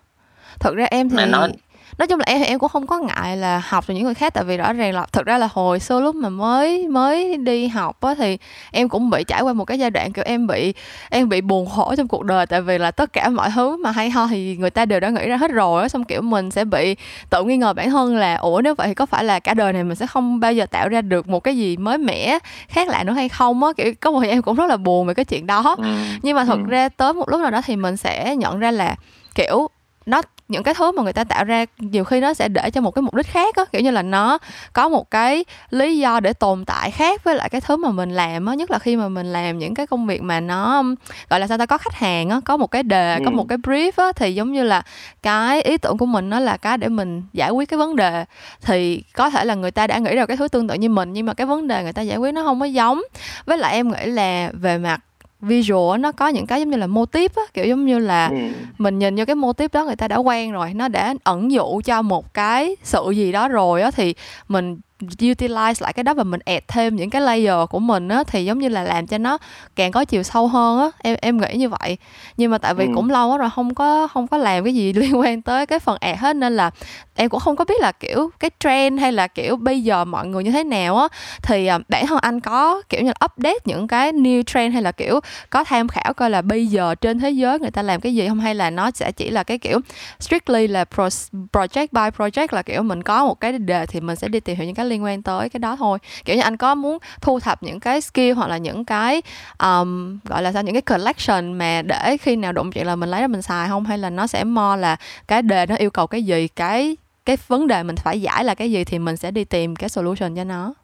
[0.60, 1.52] thật ra em thì mà nói
[1.98, 4.34] nói chung là em em cũng không có ngại là học từ những người khác
[4.34, 7.68] tại vì rõ ràng là thực ra là hồi xưa lúc mà mới mới đi
[7.68, 8.38] học á thì
[8.70, 10.74] em cũng bị trải qua một cái giai đoạn kiểu em bị
[11.10, 13.90] em bị buồn khổ trong cuộc đời tại vì là tất cả mọi thứ mà
[13.90, 16.50] hay ho thì người ta đều đã nghĩ ra hết rồi á xong kiểu mình
[16.50, 16.96] sẽ bị
[17.30, 19.72] tự nghi ngờ bản thân là ủa nếu vậy thì có phải là cả đời
[19.72, 22.38] này mình sẽ không bao giờ tạo ra được một cái gì mới mẻ
[22.68, 25.14] khác lạ nữa hay không á kiểu có một em cũng rất là buồn về
[25.14, 25.84] cái chuyện đó ừ.
[26.22, 26.70] nhưng mà thật ừ.
[26.70, 28.96] ra tới một lúc nào đó thì mình sẽ nhận ra là
[29.34, 29.68] kiểu
[30.06, 32.80] nó những cái thứ mà người ta tạo ra nhiều khi nó sẽ để cho
[32.80, 34.38] một cái mục đích khác á kiểu như là nó
[34.72, 38.10] có một cái lý do để tồn tại khác với lại cái thứ mà mình
[38.10, 40.84] làm á nhất là khi mà mình làm những cái công việc mà nó
[41.30, 43.22] gọi là sao ta có khách hàng á có một cái đề ừ.
[43.24, 44.82] có một cái brief á thì giống như là
[45.22, 48.24] cái ý tưởng của mình nó là cái để mình giải quyết cái vấn đề
[48.60, 51.12] thì có thể là người ta đã nghĩ ra cái thứ tương tự như mình
[51.12, 53.02] nhưng mà cái vấn đề người ta giải quyết nó không có giống
[53.46, 55.00] với lại em nghĩ là về mặt
[55.42, 58.36] visual nó có những cái giống như là mô á kiểu giống như là ừ.
[58.78, 61.52] mình nhìn vô cái mô típ đó người ta đã quen rồi nó đã ẩn
[61.52, 64.14] dụ cho một cái sự gì đó rồi á thì
[64.48, 64.80] mình
[65.18, 68.44] utilize lại cái đó và mình add thêm những cái layer của mình á thì
[68.44, 69.38] giống như là làm cho nó
[69.76, 70.90] càng có chiều sâu hơn á.
[70.98, 71.98] Em em nghĩ như vậy.
[72.36, 72.92] Nhưng mà tại vì ừ.
[72.94, 75.78] cũng lâu quá rồi không có không có làm cái gì liên quan tới cái
[75.78, 76.70] phần add hết nên là
[77.14, 80.26] em cũng không có biết là kiểu cái trend hay là kiểu bây giờ mọi
[80.26, 81.08] người như thế nào á.
[81.42, 84.82] Thì uh, bản thân anh có kiểu như là update những cái new trend hay
[84.82, 88.00] là kiểu có tham khảo coi là bây giờ trên thế giới người ta làm
[88.00, 88.40] cái gì không?
[88.40, 89.80] Hay là nó sẽ chỉ là cái kiểu
[90.20, 91.08] strictly là pro,
[91.52, 94.56] project by project là kiểu mình có một cái đề thì mình sẽ đi tìm
[94.56, 95.98] hiểu những cái liên quan tới cái đó thôi.
[96.24, 99.22] Kiểu như anh có muốn thu thập những cái skill hoặc là những cái
[99.58, 103.10] um, gọi là sao những cái collection mà để khi nào đụng chuyện là mình
[103.10, 103.84] lấy ra mình xài không?
[103.84, 104.96] Hay là nó sẽ mo là
[105.28, 108.54] cái đề nó yêu cầu cái gì cái cái vấn đề mình phải giải là
[108.54, 110.74] cái gì thì mình sẽ đi tìm cái solution cho nó?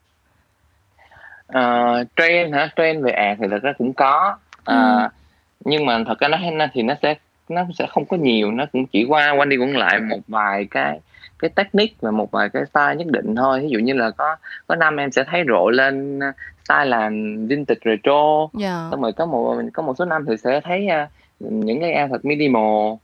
[1.48, 2.68] Uh, trend hả?
[2.76, 4.36] Trend về ad thì thật ra cũng có.
[4.58, 5.08] Uh, ừ.
[5.64, 7.14] nhưng mà thật ra nó thì nó sẽ
[7.48, 8.50] nó sẽ không có nhiều.
[8.50, 11.00] Nó cũng chỉ qua quanh đi quẩn lại một vài cái
[11.38, 14.36] cái technique và một vài cái style nhất định thôi ví dụ như là có
[14.66, 16.20] có năm em sẽ thấy rộ lên
[16.64, 17.10] style là
[17.48, 18.52] vintage retro yeah.
[18.54, 18.88] Dạ.
[18.90, 21.08] xong rồi có một có một số năm thì sẽ thấy uh,
[21.40, 22.94] những cái ad thật minimal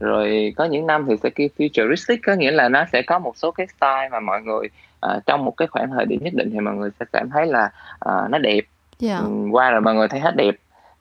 [0.00, 3.36] rồi có những năm thì sẽ kia futuristic có nghĩa là nó sẽ có một
[3.36, 4.68] số cái style mà mọi người
[5.06, 7.46] uh, trong một cái khoảng thời điểm nhất định thì mọi người sẽ cảm thấy
[7.46, 7.70] là
[8.08, 8.64] uh, nó đẹp yeah.
[8.98, 9.18] Dạ.
[9.18, 10.54] um, qua rồi mọi người thấy hết đẹp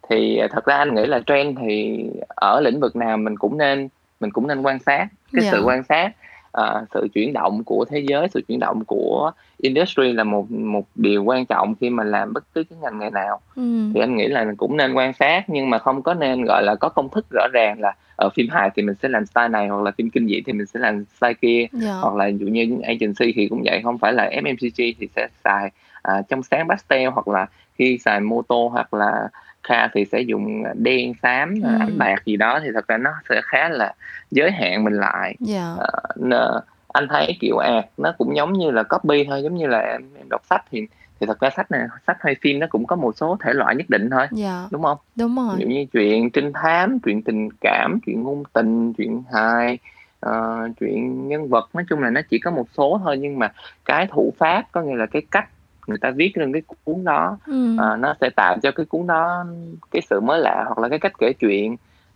[0.10, 3.90] thì thật ra anh nghĩ là trend thì ở lĩnh vực nào mình cũng nên
[4.20, 5.54] mình cũng nên quan sát cái yeah.
[5.54, 5.66] sự dạ.
[5.66, 6.12] quan sát
[6.58, 10.86] uh, sự chuyển động của thế giới sự chuyển động của industry là một một
[10.96, 13.92] điều quan trọng khi mà làm bất cứ cái ngành nghề nào ừ.
[13.94, 16.76] thì anh nghĩ là cũng nên quan sát nhưng mà không có nên gọi là
[16.76, 19.68] có công thức rõ ràng là ở phim hài thì mình sẽ làm style này
[19.68, 21.72] hoặc là phim kinh dị thì mình sẽ làm style kia yeah.
[21.72, 21.94] Dạ.
[22.02, 25.72] hoặc là dụ như agency thì cũng vậy không phải là FMCG thì sẽ xài
[26.08, 29.30] uh, trong sáng pastel hoặc là khi xài mô tô hoặc là
[29.64, 31.70] Kha thì sẽ dùng đen xám ừ.
[31.80, 33.94] ánh bạc gì đó thì thật ra nó sẽ khá là
[34.32, 35.78] giới hạn mình lại yeah.
[36.20, 39.80] uh, anh thấy kiểu ạt nó cũng giống như là copy thôi giống như là
[39.80, 40.88] em, em đọc sách thì
[41.20, 43.76] thì thật ra sách này sách hay phim nó cũng có một số thể loại
[43.76, 44.28] nhất định thôi.
[44.32, 44.68] Dạ.
[44.72, 48.44] đúng không đúng rồi ví dụ như chuyện trinh thám chuyện tình cảm chuyện ngôn
[48.54, 49.78] tình chuyện hài
[50.26, 53.52] uh, chuyện nhân vật nói chung là nó chỉ có một số thôi nhưng mà
[53.86, 55.50] cái thủ pháp có nghĩa là cái cách
[55.88, 57.74] người ta viết lên cái cuốn đó ừ.
[57.74, 59.46] uh, nó sẽ tạo cho cái cuốn đó
[59.92, 61.76] cái sự mới lạ hoặc là cái cách kể chuyện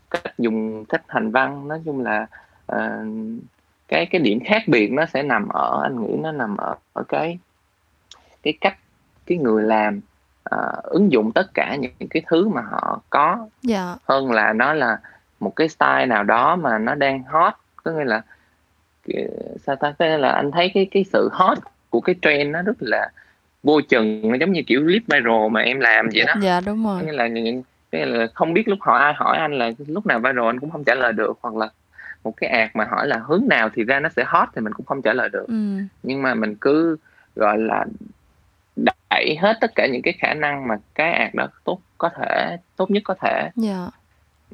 [0.10, 2.28] cách dùng cách hành văn nói chung là
[2.72, 2.78] uh,
[3.88, 7.04] cái cái điểm khác biệt nó sẽ nằm ở anh nghĩ nó nằm ở ở
[7.04, 7.40] cái
[8.44, 8.78] cái cách
[9.26, 10.02] cái người làm
[10.56, 13.48] uh, ứng dụng tất cả những cái thứ mà họ có.
[13.62, 13.96] Dạ.
[14.04, 14.98] hơn là nó là
[15.40, 17.54] một cái style nào đó mà nó đang hot
[17.84, 18.22] có nghĩa là
[19.66, 21.58] sao ta thế là anh thấy cái cái sự hot
[21.90, 23.10] của cái trend nó rất là
[23.68, 26.34] vô chừng nó giống như kiểu clip viral mà em làm vậy đó.
[26.42, 27.04] Dạ đúng rồi.
[27.04, 30.20] Nghĩa là những cái là không biết lúc hỏi ai hỏi anh là lúc nào
[30.20, 31.70] viral anh cũng không trả lời được hoặc là
[32.24, 34.74] một cái ad mà hỏi là hướng nào thì ra nó sẽ hot thì mình
[34.74, 35.46] cũng không trả lời được.
[35.48, 35.78] Ừ.
[36.04, 36.98] nhưng mà mình cứ
[37.36, 37.86] gọi là
[38.76, 42.58] đẩy hết tất cả những cái khả năng mà cái ad đó tốt có thể
[42.76, 43.50] tốt nhất có thể.
[43.56, 43.88] Dạ.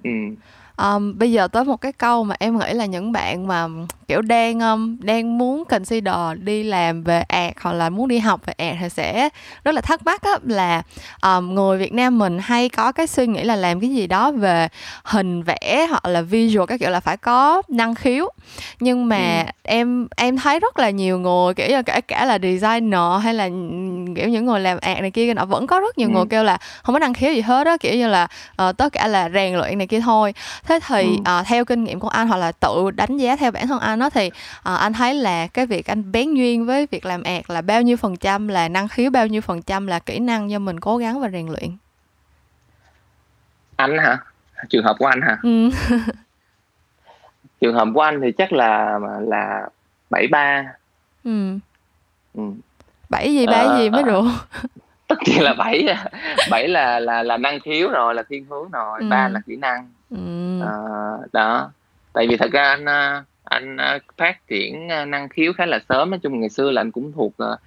[0.04, 0.10] Ừ
[0.77, 3.67] um, bây giờ tới một cái câu mà em nghĩ là những bạn mà
[4.07, 8.41] kiểu đang um, đang muốn consider đi làm về ad hoặc là muốn đi học
[8.45, 9.29] về ad thì sẽ
[9.63, 10.81] rất là thắc mắc á, là
[11.21, 14.31] um, người Việt Nam mình hay có cái suy nghĩ là làm cái gì đó
[14.31, 14.67] về
[15.03, 18.29] hình vẽ hoặc là visual các kiểu là phải có năng khiếu
[18.79, 19.51] nhưng mà ừ.
[19.63, 23.49] em em thấy rất là nhiều người kiểu như kể cả là designer hay là
[24.15, 26.13] kiểu những người làm ad này kia nó vẫn có rất nhiều ừ.
[26.13, 28.27] người kêu là không có năng khiếu gì hết á kiểu như là
[28.69, 30.33] uh, tất cả là rèn luyện này kia thôi
[30.63, 31.39] thế thì ừ.
[31.39, 33.99] uh, theo kinh nghiệm của anh hoặc là tự đánh giá theo bản thân anh
[33.99, 37.49] đó thì uh, anh thấy là cái việc anh bén duyên với việc làm ạt
[37.49, 40.49] là bao nhiêu phần trăm là năng khiếu bao nhiêu phần trăm là kỹ năng
[40.49, 41.78] do mình cố gắng và rèn luyện
[43.76, 44.17] anh hả
[44.69, 45.69] trường hợp của anh hả ừ.
[47.62, 49.69] trường hợp của anh thì chắc là là
[50.10, 50.63] bảy ba
[51.23, 51.58] ừ.
[52.34, 52.43] ừ.
[53.10, 54.23] bảy gì ba ờ, gì mới được
[55.08, 55.88] tất nhiên là bảy
[56.49, 59.08] bảy là là là năng khiếu rồi là thiên hướng rồi ừ.
[59.10, 60.60] ba là kỹ năng ừ.
[60.62, 60.73] à,
[61.34, 61.71] đó
[62.13, 65.80] tại vì thật ra anh à, anh à, phát triển à, năng khiếu khá là
[65.89, 67.60] sớm nói chung ngày xưa là anh cũng thuộc uh,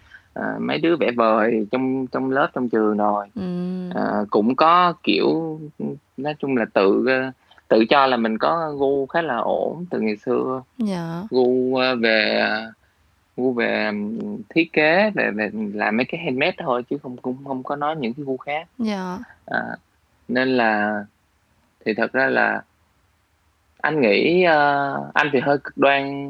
[0.61, 3.43] mấy đứa vẽ vời trong trong lớp trong trường rồi ừ.
[3.91, 5.61] uh, cũng có kiểu
[6.17, 7.07] nói chung là tự
[7.69, 10.63] tự cho là mình có gu khá là ổn từ ngày xưa.
[10.79, 11.23] Dạ.
[11.31, 12.49] gu về
[13.37, 13.91] gu về
[14.55, 17.97] thiết kế về về làm mấy cái handmade thôi chứ không cũng không có nói
[17.97, 18.69] những cái gu khác.
[18.79, 19.19] Dạ.
[19.47, 19.63] à,
[20.29, 21.05] nên là
[21.87, 22.63] thì thật ra là
[23.81, 26.27] anh nghĩ uh, anh thì hơi cực đoan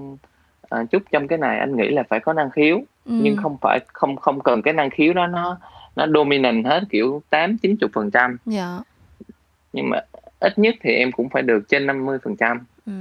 [0.75, 3.12] uh, chút trong cái này anh nghĩ là phải có năng khiếu ừ.
[3.23, 5.59] nhưng không phải không không cần cái năng khiếu đó nó
[5.97, 8.81] nó dominant hết kiểu tám chín chục phần trăm dạ.
[9.73, 10.01] nhưng mà
[10.40, 12.92] ít nhất thì em cũng phải được trên 50 phần trăm ừ.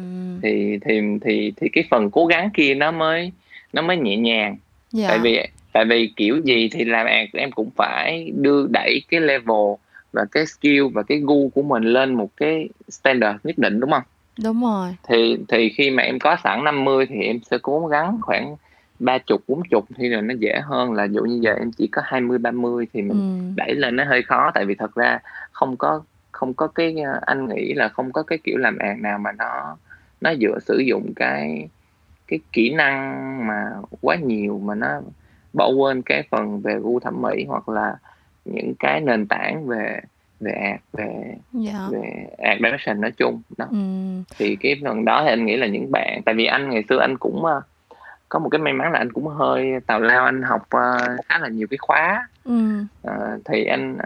[0.44, 3.32] thì thì thì thì cái phần cố gắng kia nó mới
[3.74, 4.58] nó mới nhẹ nhàng
[4.91, 5.08] dạ.
[5.08, 9.76] tại vì tại vì kiểu gì thì làm em cũng phải đưa đẩy cái level
[10.15, 13.91] và cái skill và cái gu của mình lên một cái standard nhất định đúng
[13.91, 14.04] không?
[14.43, 14.95] Đúng rồi.
[15.08, 18.56] Thì thì khi mà em có sẵn 50 thì em sẽ cố gắng khoảng
[18.99, 21.88] ba chục bốn chục thì là nó dễ hơn là dụ như giờ em chỉ
[21.88, 23.54] có 20 30 thì mình ừ.
[23.56, 25.19] đẩy lên nó hơi khó tại vì thật ra
[25.51, 26.01] không có
[26.32, 29.78] không có cái anh nghĩ là không có cái kiểu làm ạc nào mà nó
[30.21, 31.69] nó dựa sử dụng cái
[32.28, 33.69] cái kỹ năng mà
[34.01, 35.01] quá nhiều mà nó
[35.54, 37.97] bỏ quên cái phần về gu thẩm mỹ hoặc là
[38.45, 39.99] những cái nền tảng về
[40.39, 41.88] về art về Dạ.
[41.91, 42.25] về
[42.63, 44.23] direction nói chung đó Ừm.
[44.38, 46.99] thì cái phần đó thì anh nghĩ là những bạn tại vì anh ngày xưa
[46.99, 47.62] anh cũng ờ,
[48.29, 50.97] có một cái may mắn là anh cũng hơi tào lao anh học ờ,
[51.29, 52.88] khá là nhiều cái khóa Ừm.
[53.01, 53.97] Ờ, thì anh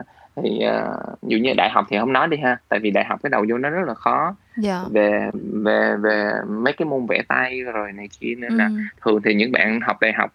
[0.44, 3.20] thì uh, dụ như đại học thì không nói đi ha tại vì đại học
[3.24, 4.84] cái đầu vô nó rất là khó Dạ.
[4.92, 5.30] về
[5.64, 8.78] về về mấy cái môn vẽ tay rồi này kia nên là Ừm.
[9.06, 10.32] thường thì những bạn học đại học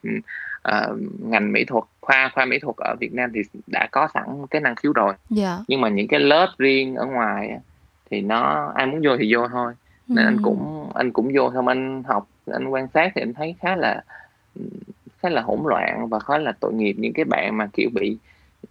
[0.64, 4.24] ờ, ngành mỹ thuật khoa khoa mỹ thuật ở Việt Nam thì đã có sẵn
[4.50, 5.58] cái năng khiếu rồi Dạ.
[5.68, 7.58] nhưng mà những cái lớp riêng ở ngoài
[8.10, 9.72] thì nó ai muốn vô thì vô thôi
[10.08, 10.42] nên anh Ừm.
[10.42, 14.02] cũng anh cũng vô xong anh học anh quan sát thì anh thấy khá là
[15.18, 18.18] khá là hỗn loạn và khá là tội nghiệp những cái bạn mà kiểu bị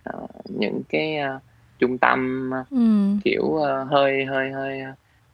[0.04, 1.40] ờ, những cái ờ,
[1.80, 3.20] trung tâm ờ, Ừm.
[3.24, 4.82] kiểu ờ, hơi hơi hơi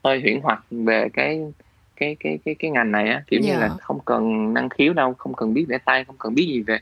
[0.04, 1.42] hơi huyễn hoặc về cái
[2.00, 3.60] cái cái cái cái ngành này á kiểu như Dạ.
[3.60, 6.62] là không cần năng khiếu đâu không cần biết vẽ tay không cần biết gì
[6.62, 6.78] về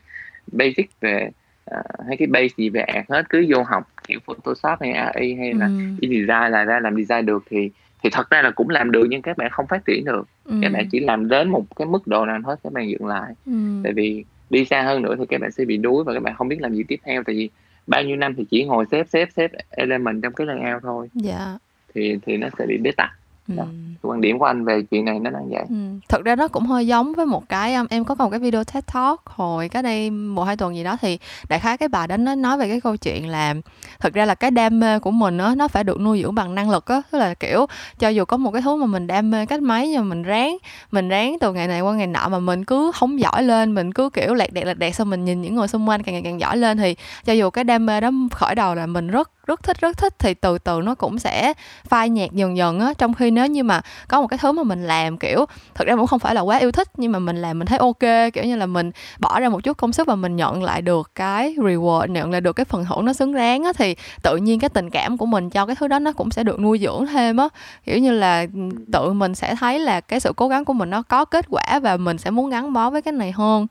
[0.51, 1.29] basic về
[1.65, 5.35] ờ, hay cái base gì về art hết cứ vô học kiểu Photoshop hay AI
[5.35, 5.97] hay là Ừm.
[6.01, 7.69] InDesign là ra làm design được thì
[8.03, 10.27] thì thật ra là cũng làm được nhưng các bạn không phát triển được
[10.61, 13.33] các bạn chỉ làm đến một cái mức độ nào thôi các bạn dừng lại
[13.45, 13.81] Ừm.
[13.83, 16.35] tại vì đi xa hơn nữa thì các bạn sẽ bị đuối và các bạn
[16.35, 17.49] không biết làm gì tiếp theo tại vì
[17.87, 21.57] bao nhiêu năm thì chỉ ngồi xếp xếp xếp element trong cái layout thôi Dạ.
[21.95, 23.09] thì thì nó sẽ bị bế tắc
[23.47, 23.63] Đó.
[23.63, 23.95] Ừm.
[24.01, 25.75] quan điểm của anh về chuyện này nó là vậy Ừ.
[26.09, 28.63] Thật ra nó cũng hơi giống với một cái um, em có một cái video
[28.63, 32.07] TED Talk hồi cái đây một hai tuần gì đó thì đại khái cái bà
[32.07, 33.53] đó nó nói về cái câu chuyện là
[33.99, 36.55] thực ra là cái đam mê của mình á nó phải được nuôi dưỡng bằng
[36.55, 37.65] năng lực á tức là kiểu
[37.99, 40.23] cho dù có một cái thứ mà mình đam mê cách mấy nhưng mà mình
[40.23, 40.57] ráng
[40.91, 43.93] mình ráng từ ngày này qua ngày nọ mà mình cứ không giỏi lên mình
[43.93, 46.21] cứ kiểu lẹt đẹt lẹt đẹt xong mình nhìn những người xung quanh càng ngày
[46.21, 49.31] càng giỏi lên thì cho dù cái đam mê đó khởi đầu là mình rất
[49.47, 51.53] rất thích rất thích thì từ từ nó cũng sẽ
[51.87, 54.63] phai nhạt dần dần á trong khi nếu như mà có một cái thứ mà
[54.63, 55.45] mình làm kiểu
[55.75, 57.77] thực ra cũng không phải là quá yêu thích nhưng mà mình làm mình thấy
[57.77, 60.81] ok kiểu như là mình bỏ ra một chút công sức và mình nhận lại
[60.81, 64.37] được cái reward nhận lại được cái phần thưởng nó xứng đáng á thì tự
[64.37, 66.79] nhiên cái tình cảm của mình cho cái thứ đó nó cũng sẽ được nuôi
[66.79, 67.49] dưỡng thêm á.
[67.83, 68.59] Kiểu như là ừ,
[68.93, 71.79] tự mình sẽ thấy là cái sự cố gắng của mình nó có kết quả
[71.79, 73.67] và mình sẽ muốn gắn bó với cái này hơn.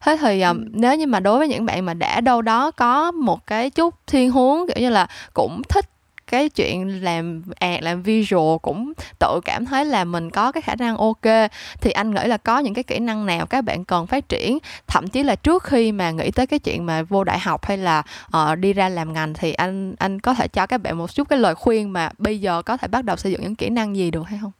[0.00, 3.12] Thế thì um, nếu như mà đối với những bạn mà đã đâu đó có
[3.12, 5.84] một cái chút thiên hướng kiểu như là cũng thích
[6.26, 10.74] cái chuyện làm ad làm visual cũng tự cảm thấy là mình có cái khả
[10.74, 11.50] năng ok.
[11.80, 14.58] Thì anh nghĩ là có những cái kỹ năng nào các bạn cần phát triển?
[14.86, 17.78] Thậm chí là trước khi mà nghĩ tới cái chuyện mà vô đại học hay
[17.78, 21.14] là ờ, đi ra làm ngành thì anh anh có thể cho các bạn một
[21.14, 23.70] chút cái lời khuyên mà bây giờ có thể bắt đầu xây dựng những kỹ
[23.70, 24.52] năng gì được hay không?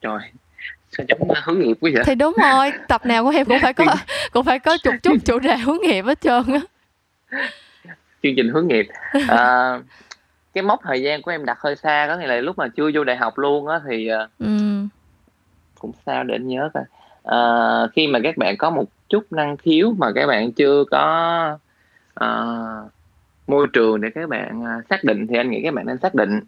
[0.00, 0.20] Trời
[0.96, 2.02] sao giống hướng nghiệp quá vậy?
[2.06, 3.84] Thì đúng rồi tập nào của em cũng phải có
[4.32, 6.60] cũng phải có chút chút chủ đề hướng nghiệp hết trơn á.
[8.22, 8.86] Chương trình hướng nghiệp.
[9.28, 9.78] À,
[10.54, 12.90] cái mốc thời gian của em đặt hơi xa có nghĩa là lúc mà chưa
[12.94, 14.46] vô đại học luôn á thì ờ, ừ.
[15.78, 16.84] cũng sao để anh nhớ coi.
[17.22, 21.58] Ờ, khi mà các bạn có một chút năng khiếu mà các bạn chưa có
[22.14, 22.88] ờ,
[23.46, 26.40] môi trường để các bạn xác định thì anh nghĩ các bạn nên xác định.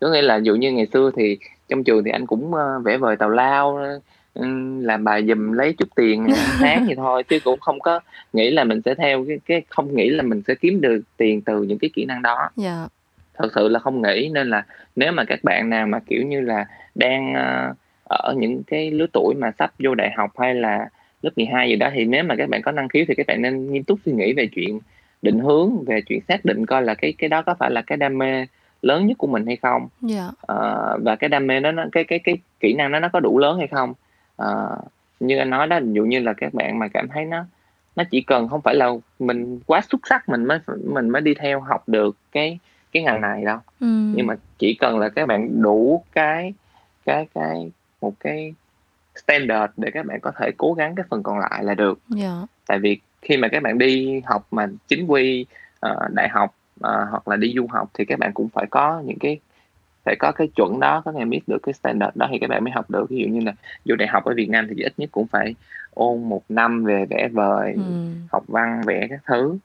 [0.00, 1.38] Có nghĩa là dụ như ngày xưa thì
[1.68, 2.52] trong trường thì anh cũng
[2.84, 3.78] vẽ vời tào lao
[4.34, 4.46] ừ,
[4.80, 6.26] làm bài giùm lấy chút tiền
[6.58, 8.00] tháng vậy thôi chứ cũng không có
[8.32, 11.42] nghĩ là mình sẽ theo cái cái không nghĩ là mình sẽ kiếm được tiền
[11.42, 12.50] từ những cái kỹ năng đó.
[12.56, 12.86] Dạ
[13.34, 14.64] thật sự là không nghĩ nên là
[14.96, 19.06] nếu mà các bạn nào mà kiểu như là đang ờ, ở những cái lứa
[19.12, 20.88] tuổi mà sắp vô đại học hay là
[21.22, 23.42] lớp 12 gì đó thì nếu mà các bạn có năng khiếu thì các bạn
[23.42, 24.80] nên nghiêm túc suy nghĩ về chuyện
[25.22, 27.98] định hướng về chuyện xác định coi là cái cái đó có phải là cái
[27.98, 28.46] đam mê
[28.82, 29.88] lớn nhất của mình hay không.
[30.00, 30.30] Dạ.
[30.40, 33.20] Ờ, và cái đam mê đó nó cái cái cái kỹ năng đó nó có
[33.20, 33.94] đủ lớn hay không.
[34.36, 34.78] Ờ,
[35.20, 37.44] như anh nói đó ví dụ như là các bạn mà cảm thấy nó
[37.96, 41.34] nó chỉ cần không phải là mình quá xuất sắc mình mới mình mới đi
[41.34, 42.58] theo học được cái
[42.94, 43.58] cái ngành này đâu.
[43.80, 43.86] Ừ.
[44.14, 46.54] Nhưng mà chỉ cần là các bạn đủ cái
[47.04, 48.54] cái cái một cái
[49.16, 51.98] standard để các bạn có thể cố gắng cái phần còn lại là được.
[52.08, 52.42] Dạ.
[52.66, 55.46] Tại vì khi mà các bạn đi học mà chính quy
[55.80, 59.02] ờ, đại học ờ, hoặc là đi du học thì các bạn cũng phải có
[59.04, 59.40] những cái
[60.04, 62.64] phải có cái chuẩn đó có nghe biết được cái standard đó thì các bạn
[62.64, 63.10] mới học được.
[63.10, 63.52] Ví dụ như là
[63.84, 65.54] vô đại học ở Việt Nam thì ít nhất cũng phải
[65.90, 67.82] ôn một năm về vẽ vời ừ.
[68.32, 69.58] học văn vẽ các thứ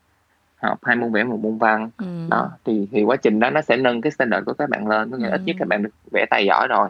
[0.62, 1.90] học hai môn vẽ một môn văn.
[1.98, 2.06] Ừ.
[2.30, 5.12] Đó thì thì quá trình đó nó sẽ nâng cái standard của các bạn lên
[5.12, 5.60] có nghĩa là ít nhất Ừ.
[5.60, 6.90] các bạn được vẽ tay giỏi rồi.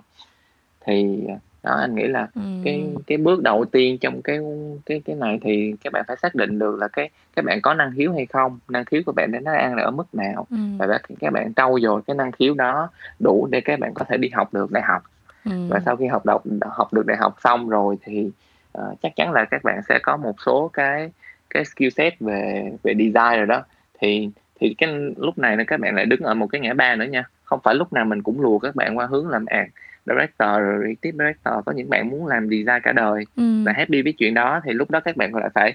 [0.85, 1.19] Thì
[1.63, 2.41] đó anh nghĩ là ừ.
[2.63, 4.39] cái cái bước đầu tiên trong cái
[4.85, 7.73] cái cái này thì các bạn phải xác định được là cái các bạn có
[7.73, 10.47] năng khiếu hay không năng khiếu của bạn nó đang ở mức nào.
[10.49, 10.57] Ừ.
[10.77, 14.17] Và các bạn trau dồi cái năng khiếu đó đủ để các bạn có thể
[14.17, 15.03] đi học được đại học.
[15.45, 15.51] Ừ.
[15.69, 18.29] Và sau khi học đọc học được đại học xong rồi thì
[18.71, 21.11] ờ, chắc chắn là các bạn sẽ có một số cái
[21.49, 23.63] cái skill set về về design rồi đó
[24.01, 26.95] thì thì cái lúc này là các bạn lại đứng ở một cái ngã ba
[26.95, 27.23] nữa nha.
[27.43, 29.69] Không phải lúc nào mình cũng lùa các bạn qua hướng làm art
[30.05, 33.63] director rồi creative director có những bạn muốn làm design cả đời ừ.
[33.65, 35.73] và happy với chuyện đó thì lúc đó các bạn lại phải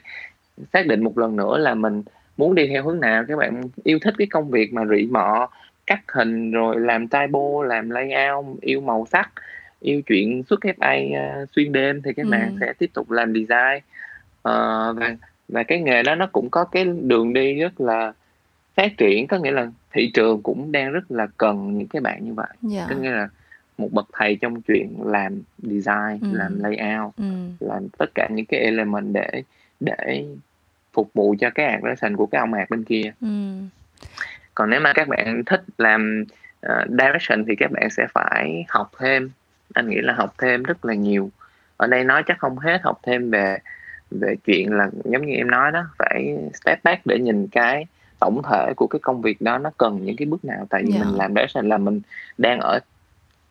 [0.73, 2.03] xác định một lần nữa là mình
[2.37, 5.49] muốn đi theo hướng nào các bạn yêu thích cái công việc mà rỉ mọ
[5.87, 9.31] cắt hình rồi làm typo làm layout yêu màu sắc
[9.81, 12.31] yêu chuyện xuất FA uh, xuyên đêm thì các ừ.
[12.31, 13.83] bạn sẽ tiếp tục làm design.
[14.49, 15.17] Uh, và
[15.55, 18.12] và cái nghề đó nó cũng có cái đường đi rất là
[18.75, 22.25] phát triển có nghĩa là thị trường cũng đang rất là cần những cái bạn
[22.25, 22.73] như vậy yeah.
[22.73, 22.87] Dạ.
[22.90, 23.29] có nghĩa là
[23.79, 26.29] một bậc thầy trong chuyện làm design ừ.
[26.33, 27.25] làm layout ừ.
[27.61, 29.43] làm tất cả những cái element để
[29.81, 30.25] để
[30.93, 33.29] phục vụ cho cái aggression của cái ông hạt bên kia ừ.
[34.55, 36.25] còn nếu mà các bạn thích làm
[36.67, 39.31] uh, direction thì các bạn sẽ phải học thêm
[39.75, 41.31] anh nghĩ là học thêm rất là nhiều
[41.77, 43.59] ở đây nói chắc không hết học thêm về
[44.20, 47.87] về chuyện là giống như em nói đó phải step back để nhìn cái
[48.20, 50.92] tổng thể của cái công việc đó nó cần những cái bước nào tại vì
[50.92, 51.05] yeah.
[51.05, 51.11] Dạ.
[51.11, 52.00] mình làm direction là mình
[52.38, 52.79] đang ở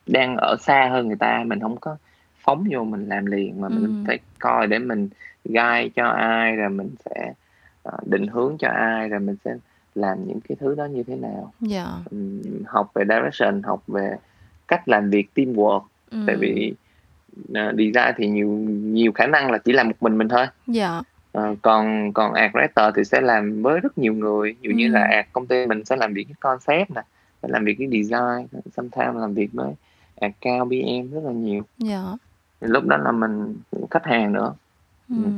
[0.07, 1.97] đang ở xa hơn người ta mình không có
[2.43, 4.03] phóng vô mình làm liền mà mình ừ.
[4.07, 5.09] phải coi để mình
[5.45, 7.33] guide cho ai rồi mình sẽ
[7.89, 9.55] uh, định hướng cho ai rồi mình sẽ
[9.95, 11.71] làm những cái thứ đó như thế nào yeah.
[11.71, 11.87] Dạ.
[12.11, 14.15] um, học về direction học về
[14.67, 16.17] cách làm việc teamwork ừ.
[16.27, 16.73] tại vì
[17.73, 20.45] đi ra thì nhiều nhiều khả năng là chỉ làm một mình mình thôi.
[20.67, 21.01] Dạ.
[21.37, 24.51] Uh, còn còn art director thì sẽ làm với rất nhiều người.
[24.51, 24.75] Ví dụ ừ.
[24.75, 27.01] như là art công ty mình sẽ làm việc với concept nè
[27.41, 29.73] sẽ làm việc với design sometimes làm việc với
[30.21, 31.63] account BM rất là nhiều.
[31.77, 32.03] Dạ.
[32.61, 33.55] Lúc đó là mình
[33.91, 34.53] khách hàng nữa.
[35.09, 35.15] Ừ.
[35.23, 35.31] Ừ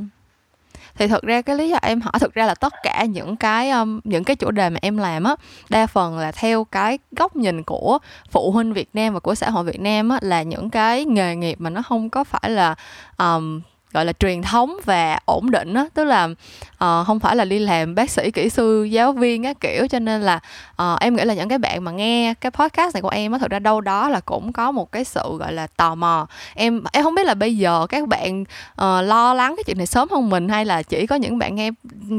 [0.95, 3.69] thì thực ra cái lý do em hỏi thực ra là tất cả những cái
[3.69, 5.35] um, những cái chủ đề mà em làm á
[5.69, 9.49] đa phần là theo cái góc nhìn của phụ huynh Việt Nam và của xã
[9.49, 12.75] hội Việt Nam á là những cái nghề nghiệp mà nó không có phải là
[13.17, 13.61] um,
[13.93, 17.59] gọi là truyền thống và ổn định đó, tức là uh, không phải là đi
[17.59, 19.87] làm bác sĩ kỹ sư giáo viên á kiểu.
[19.87, 20.39] Cho nên là
[20.81, 23.39] uh, em nghĩ là những cái bạn mà nghe cái podcast này của em á
[23.39, 26.27] thực ra đâu đó là cũng có một cái sự gọi là tò mò.
[26.55, 29.87] Em em không biết là bây giờ các bạn uh, lo lắng cái chuyện này
[29.87, 31.71] sớm hơn mình hay là chỉ có những bạn nghe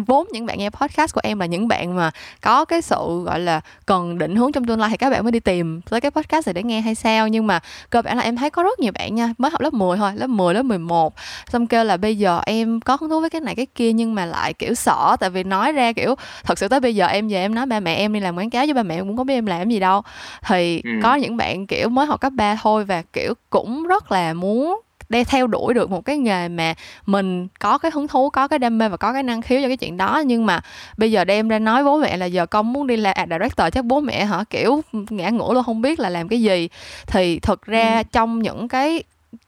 [0.07, 3.41] vốn những bạn nghe podcast của em là những bạn mà có cái sự gọi
[3.41, 6.11] là cần định hướng trong tương lai thì các bạn mới đi tìm tới cái
[6.11, 7.29] podcast này để nghe hay sao.
[7.29, 9.73] Nhưng mà cơ bản là em thấy có rất nhiều bạn nha mới học lớp
[9.73, 11.15] 10 thôi lớp 10 lớp 11
[11.57, 14.15] xong kêu là bây giờ em có hứng thú với cái này cái kia nhưng
[14.15, 16.15] mà lại kiểu sợ tại vì nói ra kiểu
[16.45, 18.51] thật sự tới bây giờ em về em nói ba mẹ em đi làm quảng
[18.51, 20.03] cáo cho ba mẹ cũng có biết em làm gì đâu
[20.47, 20.91] thì ừ.
[21.03, 24.81] có những bạn kiểu mới học cấp 3 thôi và kiểu cũng rất là muốn
[25.09, 26.75] để theo đuổi được một cái nghề mà
[27.07, 29.69] mình có cái hứng thú có cái đam mê và có cái năng khiếu cho
[29.69, 30.61] cái chuyện đó nhưng mà
[30.97, 33.73] bây giờ đem ra nói bố mẹ là giờ con muốn đi làm à, director
[33.73, 36.69] chắc bố mẹ hả kiểu ngã ngủ luôn không biết là làm cái gì
[37.07, 38.03] thì thực ra ừ.
[38.13, 39.03] trong những cái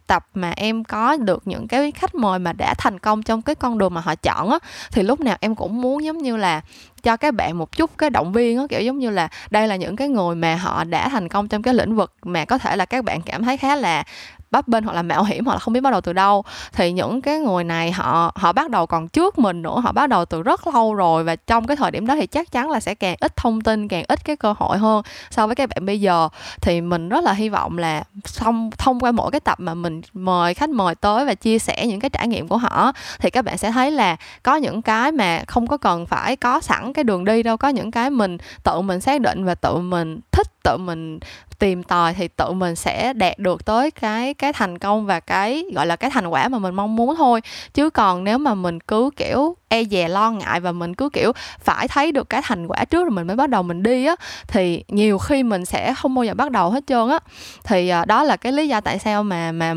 [0.09, 3.55] tập mà em có được những cái khách mời mà đã thành công trong cái
[3.55, 4.59] con đường mà họ chọn á,
[4.93, 6.61] thì lúc nào em cũng muốn giống như là
[7.03, 9.77] cho các bạn một chút cái động viên á, kiểu giống như là đây là
[9.77, 12.77] những cái người mà họ đã thành công trong cái lĩnh vực mà có thể
[12.77, 14.05] là các bạn cảm thấy khá là
[14.51, 16.45] bấp bênh hoặc là mạo hiểm hoặc là không biết bắt đầu từ đâu.
[16.73, 20.07] Thì những cái người này họ họ bắt đầu còn trước mình nữa, họ bắt
[20.07, 22.81] đầu từ rất lâu rồi và trong cái thời điểm đó thì chắc chắn là
[22.81, 25.87] sẽ càng ít thông tin, càng ít cái cơ hội hơn so với các bạn
[25.87, 26.29] bây giờ.
[26.61, 28.05] Thì mình rất là hy vọng là
[28.39, 31.87] thông thông qua mỗi cái tập mà mình mời khách mời tới và chia sẻ
[31.87, 35.13] những cái trải nghiệm của họ, thì các bạn sẽ thấy là có những cái
[35.13, 38.39] mà không có cần phải có sẵn cái đường đi đâu, có những cái mình
[38.63, 41.19] tự mình xác định và tự mình thích tự mình
[41.59, 45.65] tìm tòi thì tự mình sẽ đạt được tới cái cái thành công và cái,
[45.75, 47.41] gọi là, cái thành quả mà mình mong muốn thôi.
[47.75, 51.33] Chứ còn nếu mà mình cứ, kiểu e dè lo ngại và mình cứ, kiểu,
[51.61, 54.17] phải thấy được cái thành quả trước rồi mình mới bắt đầu mình đi á,
[54.49, 57.19] thì nhiều khi mình sẽ không bao giờ bắt đầu hết trơn á.
[57.65, 59.75] Thì à, đó là cái lý do tại sao mà mà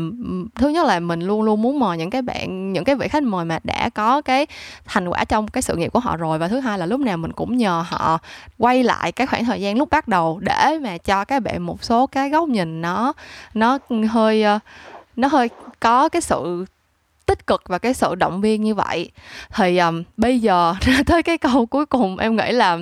[0.54, 3.22] thứ nhất là mình luôn luôn muốn mời những cái bạn, những cái vị khách
[3.22, 4.46] mời mà đã có cái
[4.84, 6.38] thành quả trong cái sự nghiệp của họ rồi.
[6.38, 8.18] Và thứ hai là lúc nào mình cũng nhờ họ
[8.58, 11.84] quay lại cái khoảng thời gian lúc bắt đầu để mà cho các bạn một
[11.84, 13.12] số cái góc nhìn nó
[13.54, 13.78] nó
[14.10, 14.58] hơi ờ,
[15.16, 15.48] nó hơi
[15.80, 16.64] có cái sự
[17.26, 19.10] tích cực và cái sự động viên như vậy
[19.54, 20.74] thì um, bây giờ
[21.06, 22.78] tới cái câu cuối cùng em nghĩ là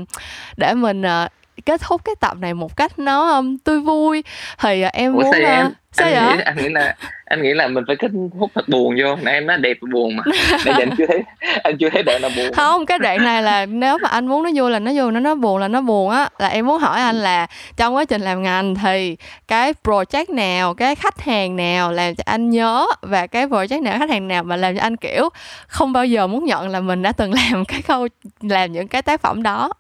[0.57, 1.31] để mình uh,
[1.67, 4.25] kết thúc cái tập này một cách nó um, tươi vui
[4.59, 5.67] thì uh, em Ủa muốn sao, em?
[5.67, 6.37] Uh, sao anh vậy?
[6.37, 6.97] Nghĩ, anh nghĩ là
[7.31, 8.09] anh nghĩ là mình phải kết
[8.41, 9.17] thúc thật buồn vô.
[9.23, 10.23] Nãy em nói đẹp buồn mà.
[10.65, 11.23] Bây giờ anh chưa thấy
[11.63, 12.53] anh chưa thấy đoạn nào buồn.
[12.53, 15.21] Không cái đoạn này là nếu mà anh muốn nó vui là nó vui nó
[15.21, 16.29] nó buồn là nó buồn á.
[16.39, 19.17] Là em muốn hỏi anh là trong quá trình làm ngành thì
[19.49, 23.99] cái project nào cái khách hàng nào làm cho anh nhớ và cái project nào
[23.99, 25.29] khách hàng nào mà làm cho anh kiểu
[25.67, 28.09] không bao giờ muốn nhận là mình đã từng làm cái câu
[28.41, 29.73] làm những cái tác phẩm đó.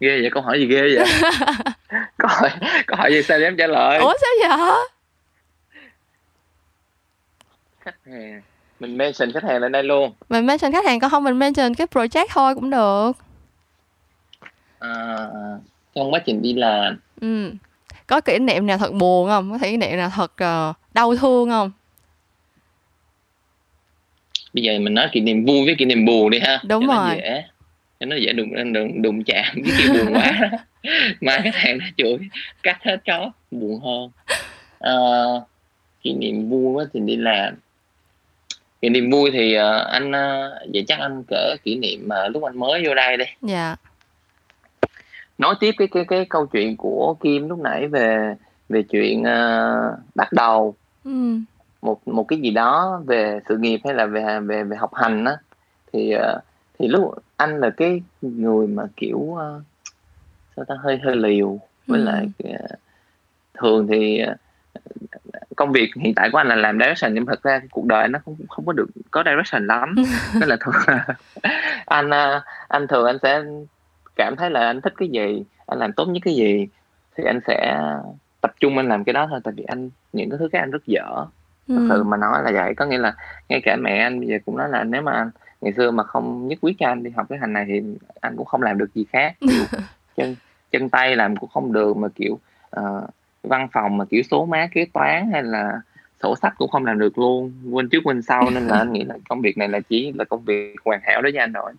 [0.00, 1.06] Ghê vậy câu hỏi gì ghê vậy?
[2.18, 2.50] Câu hỏi
[2.86, 3.98] câu hỏi gì sao để em trả lời?
[3.98, 4.58] Ủa sao vậy
[7.84, 8.42] khách hàng
[8.82, 10.12] mình mention khách hàng lên đây luôn.
[10.28, 11.24] Mình mention khách hàng có không?
[11.24, 13.12] Mình mention cái project thôi cũng được.
[14.78, 15.26] À,
[15.94, 16.98] trong quá trình đi làm.
[17.20, 17.52] Ừ.
[18.06, 19.52] Có kỷ niệm nào thật buồn không?
[19.52, 21.70] Có kỷ niệm nào thật uh, đau thương không?
[24.52, 26.60] Bây giờ mình nói kỷ niệm vui với kỷ niệm buồn đi ha.
[26.64, 27.08] Đúng cho rồi.
[27.08, 27.44] nó dễ.
[28.00, 30.50] Cho nó dễ đụng đụng, đụng chạm cái kiểu buồn quá.
[31.20, 32.18] Mai khách hàng nó chửi
[32.62, 33.30] cắt hết chó.
[33.50, 34.10] Buồn hơn.
[34.80, 34.94] À,
[36.02, 37.54] kỷ niệm vui quá thì đi làm
[38.82, 42.32] kỷ niệm vui thì uh, anh uh, vậy chắc anh kể kỷ niệm mà uh,
[42.32, 43.24] lúc anh mới vô đây đi.
[43.42, 43.76] Dạ.
[45.38, 48.34] Nói tiếp cái cái cái câu chuyện của Kim lúc nãy về
[48.68, 50.74] về chuyện uh, bắt đầu.
[51.04, 51.38] Ừ.
[51.82, 55.24] một một cái gì đó về sự nghiệp hay là về về về học hành
[55.24, 55.36] á.
[55.92, 56.42] Thì uh,
[56.78, 59.62] thì lúc anh là cái người mà kiểu uh,
[60.56, 61.58] sao ta hơi hơi liều.
[61.86, 62.04] Với ừ.
[62.04, 62.70] lại uh,
[63.54, 64.36] thường thì uh,
[65.56, 68.18] công việc hiện tại của anh là làm direction nhưng thật ra cuộc đời nó
[68.24, 69.94] không không có được có direction lắm.
[70.40, 70.74] Nên là thường
[71.86, 72.10] anh
[72.68, 73.42] anh thường anh sẽ
[74.16, 76.68] cảm thấy là anh thích cái gì anh làm tốt nhất cái gì
[77.16, 77.80] thì anh sẽ
[78.40, 79.40] tập trung anh làm cái đó thôi.
[79.44, 81.26] Tại vì anh những cái thứ khác anh rất dở.
[81.68, 81.76] Ừ.
[81.76, 82.74] thật sự mà nói là vậy.
[82.74, 83.14] Có nghĩa là
[83.48, 85.30] ngay cả mẹ anh bây giờ cũng nói là nếu mà anh
[85.60, 87.82] ngày xưa mà không nhất quyết cho anh đi học cái hành này thì
[88.20, 89.36] anh cũng không làm được gì khác.
[89.40, 89.64] Kiểu
[90.16, 90.36] chân
[90.70, 92.38] chân tay làm cũng không được mà kiểu
[92.80, 93.10] uh,
[93.42, 95.80] văn phòng mà kiểu số má kế toán hay là
[96.22, 97.52] sổ sách cũng không làm được luôn.
[97.72, 100.24] Quên trước quên sau nên là anh nghĩ là công việc này là chỉ là
[100.24, 101.72] công việc hoàn hảo đó với anh rồi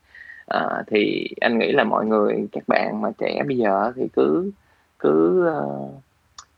[0.48, 4.08] à, ờ, thì anh nghĩ là mọi người các bạn mà trẻ bây giờ thì
[4.14, 4.52] cứ
[5.00, 6.04] cứ uh,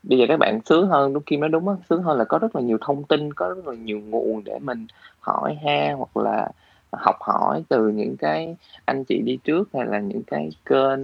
[0.02, 1.74] bây giờ các bạn sướng hơn đúng kim nói đúng á.
[1.90, 4.58] Sướng hơn là có rất là nhiều thông tin có rất là nhiều nguồn để
[4.58, 4.86] mình
[5.20, 6.50] hỏi ha hoặc là
[6.92, 11.00] học hỏi từ những cái anh chị đi trước hay là những cái kênh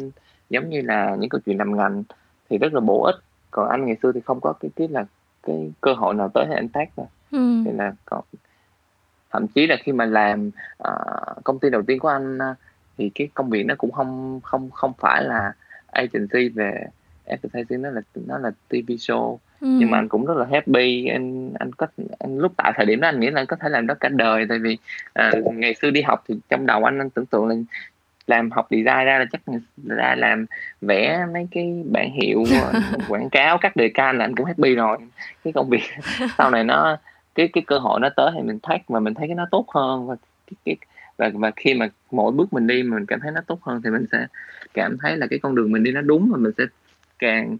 [0.50, 2.02] giống như là những câu chuyện làm ngành
[2.50, 3.16] thì rất là bổ ích
[3.52, 5.04] còn anh ngày xưa thì không có cái cái là
[5.42, 7.62] cái cơ hội nào tới ให้ anh tác rồi ừ.
[7.64, 8.24] thì là còn
[9.30, 10.50] thậm chí là khi mà làm
[10.88, 12.56] uh, công ty đầu tiên của anh uh,
[12.98, 15.52] thì cái công việc nó cũng không không không phải là
[15.86, 16.86] agency về
[17.26, 19.66] advertising nó là nó là TV show ừ.
[19.78, 21.86] nhưng mà anh cũng rất là happy anh anh có
[22.18, 24.08] anh lúc tại thời điểm đó anh nghĩ là anh có thể làm đó cả
[24.08, 24.78] đời tại vì
[25.28, 27.54] uh, ngày xưa đi học thì trong đầu anh anh tưởng tượng là
[28.32, 29.40] làm học design ra là chắc
[29.86, 30.46] ra làm
[30.80, 32.44] vẽ mấy cái bản hiệu
[33.08, 34.98] quảng cáo các đề can là anh cũng happy rồi
[35.44, 35.82] cái công việc
[36.38, 36.96] sau này nó
[37.34, 39.66] cái cái cơ hội nó tới thì mình thấy mà mình thấy cái nó tốt
[39.74, 40.16] hơn và
[40.46, 40.76] cái, cái
[41.16, 43.90] và và khi mà mỗi bước mình đi mình cảm thấy nó tốt hơn thì
[43.90, 44.26] mình sẽ
[44.74, 46.64] cảm thấy là cái con đường mình đi nó đúng và mình sẽ
[47.18, 47.56] càng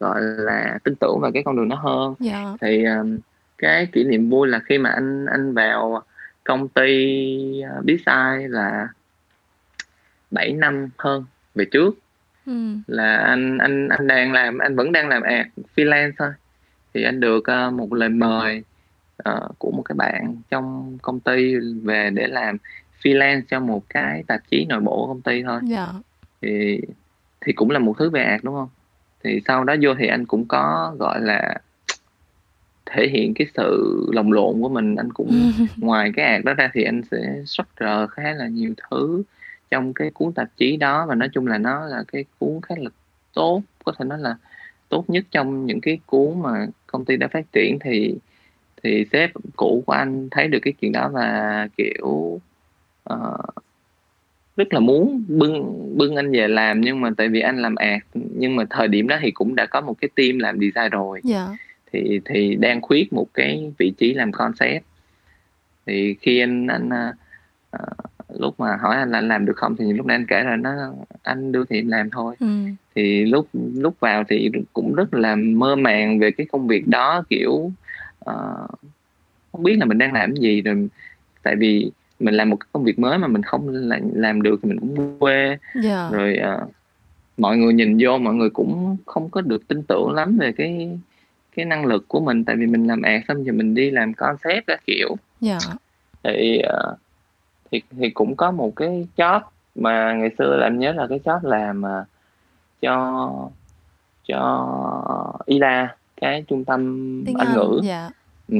[0.00, 2.44] gọi là tin tưởng vào cái con đường nó hơn yeah.
[2.44, 2.56] Dạ.
[2.60, 3.18] thì um,
[3.58, 6.02] cái kỷ niệm vui là khi mà anh anh vào
[6.44, 6.92] công ty
[7.78, 8.88] uh, biết sai là
[10.34, 11.24] 7 năm hơn
[11.54, 11.98] về trước.
[12.46, 12.52] Ừ.
[12.86, 16.30] là anh anh anh đang làm anh vẫn đang làm ad freelance thôi.
[16.94, 18.62] Thì anh được uh, một lời mời
[19.28, 22.56] uh, của một cái bạn trong công ty về để làm
[23.02, 25.60] freelance cho một cái tạp chí nội bộ của công ty thôi.
[25.64, 25.88] Dạ.
[26.42, 26.80] thì
[27.40, 28.68] thì cũng là một thứ về ạc đúng không?
[29.24, 31.54] Thì sau đó vô thì anh cũng có gọi là
[32.86, 34.96] thể hiện cái sự lồng lộn của mình.
[34.96, 39.22] Anh cũng ngoài cái ạc đó ra thì anh sẽ structure khá là nhiều thứ
[39.70, 42.74] trong cái cuốn tạp chí đó và nói chung là nó là cái cuốn khá
[42.78, 42.90] là
[43.34, 44.36] tốt có thể nói là
[44.88, 48.14] tốt nhất trong những cái cuốn mà công ty đã phát triển thì
[48.82, 52.40] thì sếp cũ của anh thấy được cái chuyện đó và kiểu
[53.12, 53.40] uh,
[54.56, 58.02] rất là muốn bưng bưng anh về làm nhưng mà tại vì anh làm ạt
[58.14, 61.20] nhưng mà thời điểm đó thì cũng đã có một cái team làm design rồi
[61.28, 61.48] yeah.
[61.48, 61.56] Dạ.
[61.92, 64.84] thì thì đang khuyết một cái vị trí làm concept
[65.86, 67.80] thì khi anh anh uh,
[68.38, 70.56] lúc mà hỏi anh là anh làm được không thì lúc nãy anh kể là
[70.56, 70.70] nó
[71.22, 72.46] anh đưa thì em làm thôi ừ.
[72.94, 77.22] thì lúc lúc vào thì cũng rất là mơ màng về cái công việc đó
[77.28, 77.52] kiểu
[78.30, 78.70] uh,
[79.52, 80.88] không biết là mình đang làm cái gì rồi
[81.42, 83.68] tại vì mình làm một cái công việc mới mà mình không
[84.14, 85.58] làm được thì mình cũng quê yeah.
[85.84, 86.08] Dạ.
[86.12, 86.70] rồi uh,
[87.36, 90.98] mọi người nhìn vô mọi người cũng không có được tin tưởng lắm về cái
[91.56, 94.14] cái năng lực của mình tại vì mình làm ad xong giờ mình đi làm
[94.14, 95.62] concept các kiểu yeah.
[95.62, 95.74] Dạ.
[96.22, 96.62] thì
[96.92, 96.98] uh,
[97.74, 99.40] thì thì cũng có một cái job
[99.74, 102.06] mà ngày xưa là em nhớ là cái job làm uh,
[102.80, 103.30] cho
[104.28, 108.10] cho ILA cái trung tâm Tiếng Anh ngữ dạ.
[108.48, 108.58] ừ.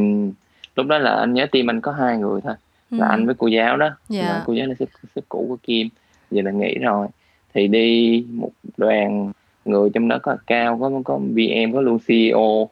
[0.76, 2.54] lúc đó là anh nhớ team anh có hai người thôi
[2.90, 2.96] ừ.
[3.00, 4.42] là anh với cô giáo đó dạ.
[4.46, 5.88] cô giáo là sếp, sếp cũ của Kim
[6.30, 7.06] giờ là nghỉ rồi
[7.54, 9.32] thì đi một đoàn
[9.64, 12.68] người trong đó có cao có có VM có luôn CEO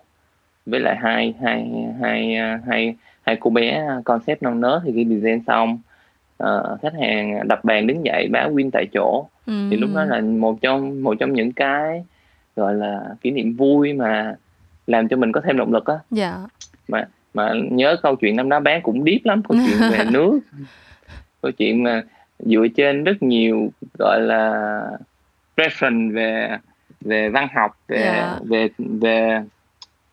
[0.67, 1.71] với lại hai hai
[2.01, 2.37] hai
[2.67, 5.79] hai hai cô bé concept non nớt thì khi design xong
[6.43, 9.53] uh, khách hàng đập bàn đứng dậy báo win tại chỗ ừ.
[9.71, 12.05] thì lúc đó là một trong một trong những cái
[12.57, 14.35] gọi là kỷ niệm vui mà
[14.87, 16.39] làm cho mình có thêm động lực á dạ.
[16.89, 20.41] mà mà nhớ câu chuyện năm đó bán cũng deep lắm câu chuyện về nước
[21.43, 22.03] câu chuyện mà
[22.39, 24.83] dựa trên rất nhiều gọi là
[25.57, 26.59] reference về
[27.01, 28.17] về văn học về yeah.
[28.17, 28.39] Dạ.
[28.43, 29.43] về về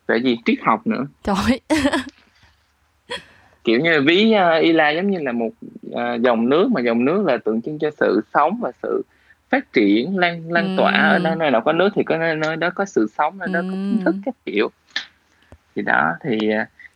[0.08, 1.60] về gì triết học nữa trời
[3.70, 5.50] kiểu như ví uh, Ila giống như là một
[5.90, 9.02] uh, dòng nước mà dòng nước là tượng trưng cho sự sống và sự
[9.50, 12.56] phát triển lan lan tỏa ở nơi, nơi nào có nước thì có nơi, nơi
[12.56, 14.70] đó có sự sống nơi đó có kiến thức các kiểu.
[15.76, 16.38] Thì đó thì,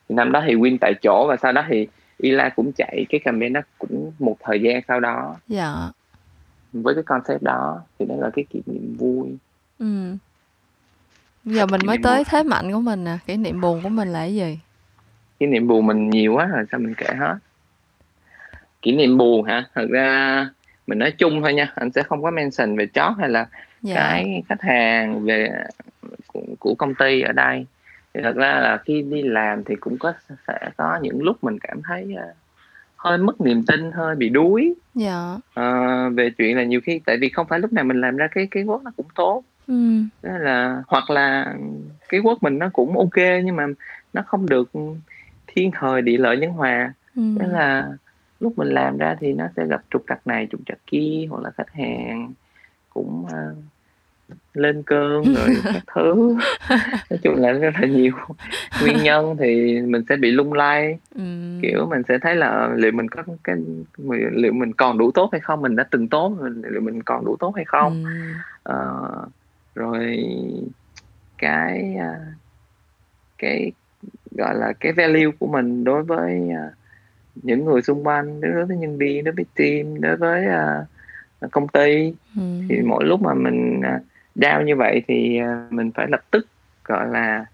[0.10, 3.20] thì năm đó thì win tại chỗ và sau đó thì Ila cũng chạy cái
[3.20, 5.36] campaign đó cũng một thời gian sau đó.
[5.48, 5.76] Dạ.
[6.74, 9.38] Với cái concept đó thì đó là cái kỷ niệm vui.
[9.80, 10.16] Ừ
[11.46, 14.20] giờ mình mới tới thế mạnh của mình nè kỷ niệm buồn của mình là
[14.20, 14.60] cái gì
[15.44, 17.36] kỷ niệm buồn mình nhiều quá rồi sao mình kể hết?
[18.82, 19.64] Kỷ niệm buồn hả?
[19.76, 20.50] Thật ra
[20.88, 23.46] mình nói chung thôi nha anh sẽ không có mention về chót hay là
[23.82, 23.96] dạ.
[23.96, 25.50] cái khách hàng về
[26.28, 27.66] của, của công ty ở đây.
[28.14, 30.14] Thì thật ra là khi đi làm thì cũng có
[30.48, 32.36] sẽ có những lúc mình cảm thấy uh,
[32.96, 34.74] hơi mất niềm tin hơi bị đuối.
[34.96, 35.34] Dạ.
[35.60, 38.28] Uh, về chuyện là nhiều khi tại vì không phải lúc nào mình làm ra
[38.32, 39.44] cái cái work nó cũng tốt.
[39.68, 40.02] Ừ.
[40.24, 41.56] Đó là hoặc là
[42.10, 43.66] cái work mình nó cũng ok nhưng mà
[44.14, 44.72] nó không được
[45.56, 47.22] thiên thời địa lợi nhân hòa ừ.
[47.40, 47.94] Đó là
[48.40, 51.44] lúc mình làm ra thì nó sẽ gặp trục trặc này trục trặc kia hoặc
[51.44, 52.34] là khách hàng
[52.90, 53.58] cũng uh,
[54.54, 56.38] lên cơn rồi các thứ
[57.10, 58.14] nói chung là rất là nhiều
[58.82, 61.24] nguyên nhân thì mình sẽ bị lung lay ừ.
[61.62, 63.56] kiểu mình sẽ thấy là liệu mình có cái
[64.32, 67.36] liệu mình còn đủ tốt hay không mình đã từng tốt liệu mình còn đủ
[67.40, 68.06] tốt hay không
[68.64, 68.74] ừ.
[68.74, 69.30] uh,
[69.76, 70.26] rồi
[71.38, 72.36] cái uh,
[73.38, 73.72] cái
[74.38, 76.74] gọi là cái value của mình đối với uh,
[77.36, 81.68] những người xung quanh đối với nhân viên đối với team đối với uh, công
[81.68, 82.42] ty ừ.
[82.70, 84.02] thì mỗi lúc mà mình uh,
[84.36, 86.48] down như vậy thì uh, mình phải lập tức
[86.86, 87.46] gọi là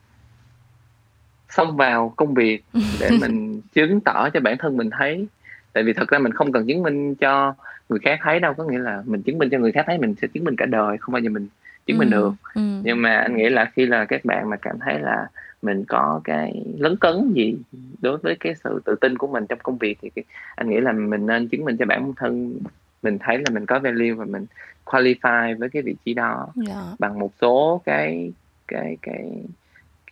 [1.49, 2.63] xông vào công việc
[2.99, 5.27] để mình chứng tỏ cho bản thân mình thấy
[5.73, 7.55] tại vì thật ra mình không cần chứng minh cho
[7.89, 10.15] người khác thấy đâu có nghĩa là mình chứng minh cho người khác thấy mình
[10.21, 11.47] sẽ chứng minh cả đời không bao giờ mình
[11.89, 12.61] chứng minh ừ, được ừ.
[12.83, 15.27] nhưng mà anh nghĩ là khi là các bạn mà cảm thấy là
[15.61, 17.55] mình có cái lấn cấn gì
[18.01, 20.09] đối với cái sự tự tin của mình trong công việc thì
[20.55, 22.59] anh nghĩ là mình nên chứng minh cho bản thân
[23.03, 24.45] mình thấy là mình có value và mình
[24.85, 26.67] qualify với cái vị trí đó yeah.
[26.67, 26.83] Dạ.
[26.99, 28.33] bằng một số cái
[28.67, 29.31] cái cái,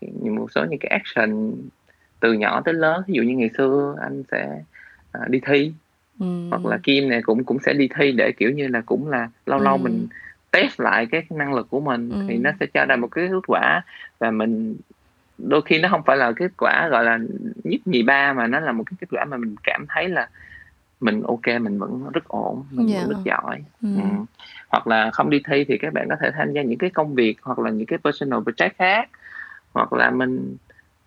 [0.02, 1.54] cái một số những cái action
[2.20, 4.62] từ nhỏ tới lớn ví dụ như ngày xưa anh sẽ
[5.18, 5.72] uh, đi thi
[6.20, 6.50] ừ.
[6.50, 9.30] hoặc là kim này cũng cũng sẽ đi thi để kiểu như là cũng là
[9.46, 9.82] lâu lâu ừ.
[9.84, 10.08] mình
[10.52, 12.26] test lại cái năng lực của mình ừ.
[12.28, 13.82] thì nó sẽ cho ra một cái kết quả
[14.20, 14.78] và mình
[15.38, 17.20] đôi khi nó không phải là kết quả gọi là
[17.64, 20.30] nhất nhì ba mà nó là một cái kết quả mà mình cảm thấy là
[21.00, 23.02] mình ok mình vẫn rất ổn mình yeah.
[23.02, 23.38] vẫn rất dạ.
[23.44, 23.88] giỏi ừ.
[23.96, 24.26] Ừ.
[24.70, 27.16] hoặc là không đi thi thì các bạn có thể tham gia những cái công
[27.16, 29.10] việc hoặc là những cái personal project khác
[29.74, 30.58] hoặc là mình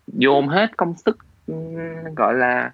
[0.07, 1.17] dồn hết công sức
[2.15, 2.71] gọi là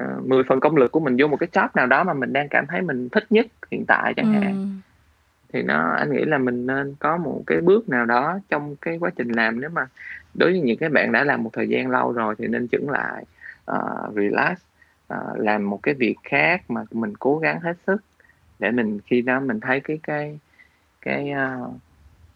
[0.00, 2.32] uh, 10 phần công lực của mình vô một cái job nào đó mà mình
[2.32, 4.40] đang cảm thấy mình thích nhất hiện tại chẳng ừ.
[4.40, 4.80] hạn
[5.54, 8.98] thì nó anh nghĩ là mình nên có một cái bước nào đó trong cái
[8.98, 9.86] quá trình làm nếu mà
[10.34, 12.90] đối với những cái bạn đã làm một thời gian lâu rồi thì nên chững
[12.90, 13.24] lại
[13.70, 14.58] uh, relax
[15.14, 18.04] uh, làm một cái việc khác mà mình cố gắng hết sức
[18.58, 20.38] để mình khi đó mình thấy cái cái
[21.00, 21.74] cái uh,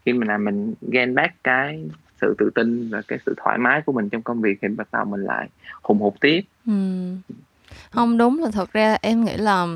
[0.04, 1.84] khi mình làm mình gain back cái
[2.20, 4.88] sự tự tin và cái sự thoải mái của mình trong công việc thì bắt
[4.92, 5.48] đầu mình lại
[5.82, 6.72] hùng hục tiếp ừ.
[7.90, 9.66] không đúng là thật ra em nghĩ là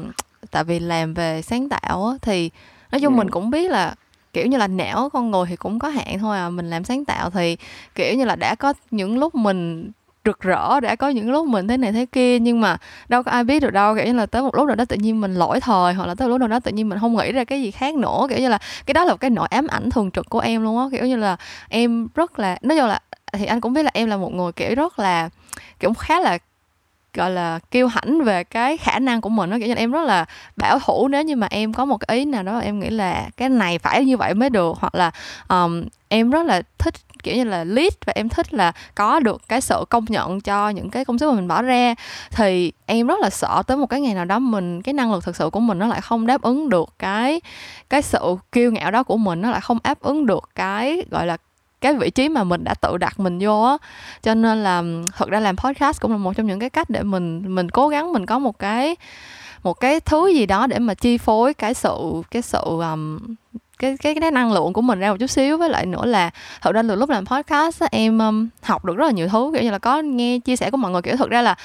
[0.51, 2.51] tại vì làm về sáng tạo á, thì
[2.93, 3.19] nói chung ừ.
[3.19, 3.95] mình cũng biết là
[4.33, 7.05] kiểu như là não con người thì cũng có hạn thôi à mình làm sáng
[7.05, 7.57] tạo thì
[7.95, 9.91] kiểu như là đã có những lúc mình
[10.25, 12.77] rực rỡ đã có những lúc mình thế này thế kia nhưng mà
[13.09, 13.95] đâu có ai biết được đâu.
[13.95, 16.15] Kiểu như là tới một lúc nào đó tự nhiên mình lỗi thời hoặc là
[16.15, 18.27] tới một lúc nào đó tự nhiên mình không nghĩ ra cái gì khác nữa.
[18.29, 20.63] Kiểu như là cái đó là một cái nỗi ám ảnh thường trực của em
[20.63, 20.85] luôn á.
[20.93, 21.37] Kiểu như là
[21.69, 23.01] em rất là nói chung là
[23.33, 25.29] thì anh cũng biết là em là một người kiểu rất là
[25.81, 26.39] kiểu khá là
[27.15, 30.05] gọi là kiêu hãnh về cái khả năng của mình nó kiểu như em rất
[30.05, 30.25] là
[30.57, 33.29] bảo thủ nếu như mà em có một cái ý nào đó em nghĩ là
[33.37, 34.77] cái này phải như vậy mới được.
[34.81, 35.11] Hoặc là
[35.49, 39.43] um, em rất là thích kiểu như là lead và em thích là có được
[39.49, 41.95] cái sự công nhận cho những cái công sức mà mình bỏ ra.
[42.31, 45.25] Thì em rất là sợ tới một cái ngày nào đó mình cái năng lực
[45.25, 47.41] thực sự của mình nó lại không đáp ứng được cái
[47.91, 51.27] cái sự kiêu ngạo đó của mình nó lại không đáp ứng được cái gọi
[51.27, 51.37] là
[51.83, 53.77] cái vị trí mà mình đã tự đặt mình vô á.
[54.23, 54.83] Cho nên là
[55.17, 57.89] thật ra làm podcast cũng là một trong những cái cách để mình mình cố
[57.89, 58.97] gắng mình có một cái
[59.63, 63.19] một cái thứ gì đó để mà chi phối cái sự cái sự um,
[63.79, 65.59] cái cái cái năng lượng của mình ra một chút xíu.
[65.59, 66.31] Với lại nữa là
[66.61, 69.51] thật ra từ lúc làm podcast á, em um, học được rất là nhiều thứ.
[69.55, 71.57] Kiểu như là có nghe chia sẻ của mọi người kiểu thật ra là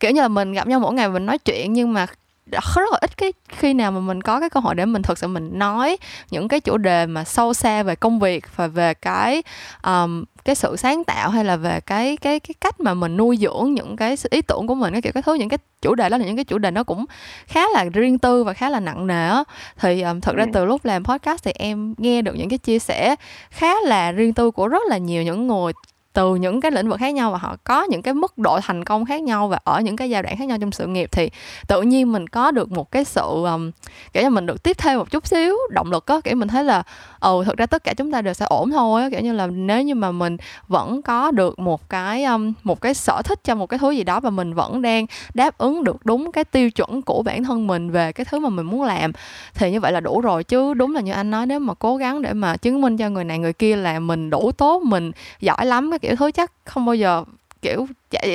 [0.00, 2.06] kiểu như là mình gặp nhau mỗi ngày mình nói chuyện nhưng mà
[2.46, 5.18] rất là ít cái khi nào mà mình có cái cơ hội để mình thực
[5.18, 5.96] sự mình nói
[6.30, 9.42] những cái chủ đề mà sâu xa về công việc và về cái
[9.84, 13.36] um, cái sự sáng tạo hay là về cái cái cái cách mà mình nuôi
[13.36, 16.08] dưỡng những cái ý tưởng của mình cái kiểu cái thứ những cái chủ đề
[16.08, 17.04] đó là những cái chủ đề nó cũng
[17.46, 19.44] khá là riêng tư và khá là nặng nề á
[19.80, 20.50] thì um, thật ra ừ.
[20.52, 23.16] từ lúc làm podcast thì em nghe được những cái chia sẻ
[23.50, 25.72] khá là riêng tư của rất là nhiều những người
[26.14, 28.84] từ những cái lĩnh vực khác nhau và họ có những cái mức độ thành
[28.84, 31.30] công khác nhau và ở những cái giai đoạn khác nhau trong sự nghiệp thì
[31.68, 33.70] tự nhiên mình có được một cái sự um,
[34.12, 36.64] kiểu như mình được tiếp thêm một chút xíu động lực á kiểu mình thấy
[36.64, 36.82] là
[37.20, 39.32] ồ ừ, thực ra tất cả chúng ta đều sẽ ổn thôi á kiểu như
[39.32, 40.36] là nếu như mà mình
[40.68, 44.04] vẫn có được một cái um, một cái sở thích cho một cái thứ gì
[44.04, 47.66] đó và mình vẫn đang đáp ứng được đúng cái tiêu chuẩn của bản thân
[47.66, 49.12] mình về cái thứ mà mình muốn làm
[49.54, 50.44] thì như vậy là đủ rồi.
[50.44, 53.08] Chứ đúng là như anh nói nếu mà cố gắng để mà chứng minh cho
[53.08, 56.52] người này người kia là mình đủ tốt mình giỏi lắm cái kiểu thứ chắc
[56.64, 57.24] không bao giờ
[57.62, 57.86] kiểu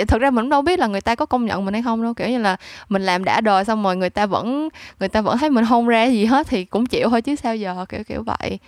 [0.07, 2.03] thực ra mình cũng đâu biết là người ta có công nhận mình hay không
[2.03, 2.13] đâu.
[2.13, 2.57] Kiểu như là
[2.89, 5.87] mình làm đã đời xong rồi người ta vẫn người ta vẫn thấy mình không
[5.87, 8.59] ra gì hết thì cũng chịu thôi chứ sao giờ kiểu kiểu vậy.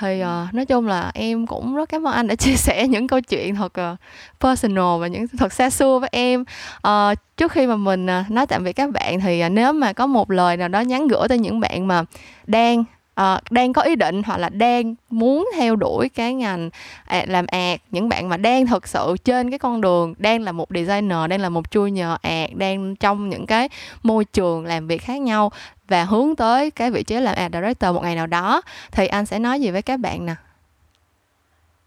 [0.00, 3.06] Thì uh, nói chung là em cũng rất cảm ơn anh đã chia sẻ những
[3.06, 3.98] câu chuyện thật uh,
[4.40, 6.44] personal và những thật xa xưa với em.
[6.88, 9.92] Uh, trước khi mà mình uh, nói tạm biệt các bạn thì uh, nếu mà
[9.92, 12.04] có một lời nào đó nhắn gửi tới những bạn mà
[12.46, 12.84] đang
[13.20, 16.70] uh, đang có ý định hoặc là đang muốn theo đuổi cái ngành
[17.04, 20.52] à, làm ad những bạn mà đang thực sự trên cái con đường đang là
[20.52, 23.68] một designer đang là một junior ad đang trong những cái
[24.02, 25.52] môi trường làm việc khác nhau
[25.88, 28.62] và hướng tới cái vị trí làm ad director một ngày nào đó
[28.92, 30.34] thì anh sẽ nói gì với các bạn nè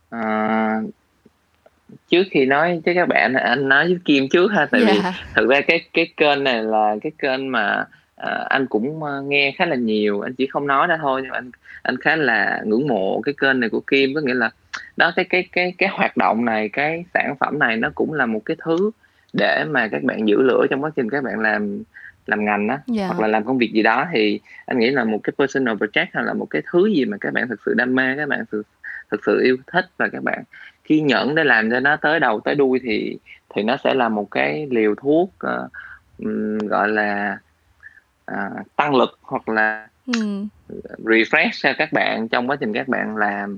[0.10, 0.82] à,
[2.10, 4.94] trước khi nói với các bạn anh nói với Kim trước ha tại yeah.
[4.94, 5.14] vì dạ.
[5.36, 7.86] thực ra cái cái kênh này là cái kênh mà
[8.24, 11.32] uh, anh cũng uh, nghe khá là nhiều anh chỉ không nói ra thôi nhưng
[11.32, 11.52] anh
[11.82, 14.50] anh khá là ngưỡng mộ cái kênh này của Kim có nghĩa là
[14.98, 18.26] đó cái cái cái cái hoạt động này cái sản phẩm này nó cũng là
[18.26, 18.92] một cái thứ
[19.34, 21.84] để mà các bạn giữ lửa trong quá trình các bạn làm
[22.26, 22.84] làm ngành đó yeah.
[22.88, 23.08] Dạ.
[23.08, 26.06] hoặc là làm công việc gì đó thì anh nghĩ là một cái personal project
[26.14, 28.44] hay là một cái thứ gì mà các bạn thực sự đam mê các bạn
[28.52, 28.64] thực
[29.12, 30.44] thực sự yêu thích và các bạn
[30.84, 33.18] kiên nhẫn để làm cho nó tới đầu tới đuôi thì
[33.56, 35.72] thì nó sẽ là một cái liều thuốc uh,
[36.20, 37.38] um, gọi là
[38.32, 40.46] uh, tăng lực hoặc là ừ.
[40.98, 43.58] refresh cho các bạn trong quá trình các bạn làm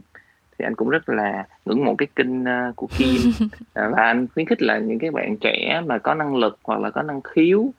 [0.57, 3.17] thì anh cũng rất là ngưỡng mộ cái kinh uh, của Kim
[3.74, 6.89] và anh khuyến khích là những cái bạn trẻ mà có năng lực hoặc là
[6.89, 7.72] có năng khiếu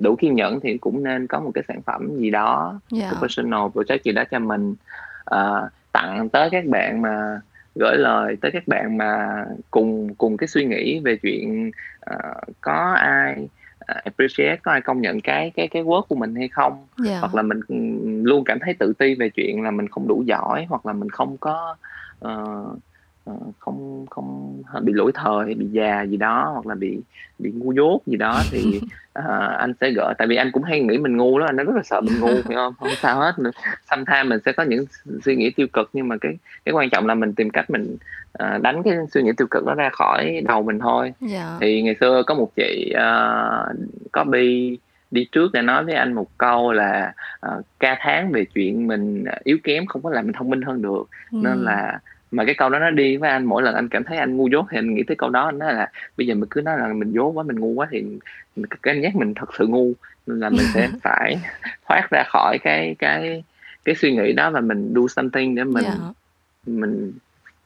[0.00, 3.12] đủ kiên nhẫn thì cũng nên có một cái sản phẩm gì đó yeah.
[3.12, 3.18] Dạ.
[3.18, 4.74] professional project gì đó cho mình
[5.34, 7.40] uh, tặng tới các bạn mà
[7.74, 11.70] gửi lời tới các bạn mà cùng cùng cái suy nghĩ về chuyện
[12.14, 13.48] uh, có ai
[13.94, 17.08] appreciate có ai công nhận cái cái cái work của mình hay không yeah.
[17.08, 17.18] Dạ.
[17.20, 17.60] hoặc là mình
[18.24, 21.10] luôn cảm thấy tự ti về chuyện là mình không đủ giỏi hoặc là mình
[21.10, 21.76] không có
[22.24, 22.78] uh,
[23.58, 26.98] không không bị lỗi thời bị già gì đó hoặc là bị
[27.38, 28.80] bị ngu dốt gì đó thì
[29.18, 29.24] uh,
[29.58, 31.82] anh sẽ gỡ tại vì anh cũng hay nghĩ mình ngu đó anh rất là
[31.84, 33.32] sợ mình ngu phải không không sao hết
[33.90, 34.84] sometimes mình sẽ có những
[35.24, 37.96] suy nghĩ tiêu cực nhưng mà cái cái quan trọng là mình tìm cách mình
[38.42, 41.12] uh, đánh cái suy nghĩ tiêu cực đó ra khỏi đầu mình thôi.
[41.20, 41.56] Dạ.
[41.60, 43.76] thì ngày xưa có một chị uh,
[44.12, 44.78] có bi
[45.10, 47.12] đi trước đã nói với anh một câu là
[47.46, 50.82] uh, ca tháng về chuyện mình yếu kém không có làm mình thông minh hơn
[50.82, 51.38] được ừ.
[51.42, 51.98] nên là
[52.30, 54.48] mà cái câu đó nó đi với anh mỗi lần anh cảm thấy anh ngu
[54.48, 56.78] dốt thì anh nghĩ tới câu đó anh nói là bây giờ mình cứ nói
[56.78, 58.04] là mình dốt quá mình ngu quá thì
[58.82, 59.92] cái nhắc mình thật sự ngu
[60.26, 61.38] nên là mình sẽ phải
[61.88, 63.44] thoát ra khỏi cái cái
[63.84, 65.96] cái suy nghĩ đó và mình do something để mình yeah.
[65.98, 66.12] Dạ.
[66.66, 67.12] mình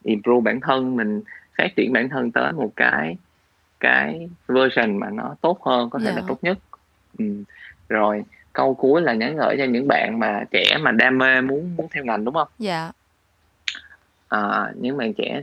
[0.03, 1.23] improve bản thân mình
[1.59, 3.17] phát triển bản thân tới một cái
[3.81, 6.17] cái version mà nó tốt hơn có thể yeah.
[6.17, 6.27] là dạ.
[6.29, 6.59] tốt nhất
[7.19, 7.25] ừ.
[7.89, 11.77] rồi câu cuối là nhắn gửi cho những bạn mà trẻ mà đam mê muốn
[11.77, 12.49] muốn theo ngành đúng không?
[12.59, 12.83] Dạ.
[12.83, 12.95] Yeah
[14.33, 15.43] à, những bạn trẻ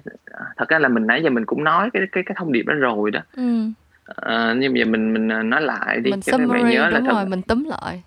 [0.58, 2.74] thật ra là mình nãy giờ mình cũng nói cái cái cái thông điệp đó
[2.74, 3.70] rồi đó ừ.
[4.06, 7.00] à, nhưng giờ mình mình ờ, nói lại đi mình cho các bạn nhớ là
[7.00, 8.04] thật, rồi mình túm lại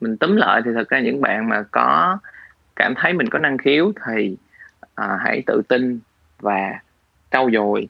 [0.00, 2.18] mình túm lại thì thật ra những bạn mà có
[2.76, 4.36] cảm thấy mình có năng khiếu thì
[4.94, 6.00] à, hãy tự tin
[6.40, 6.80] và
[7.30, 7.88] trau dồi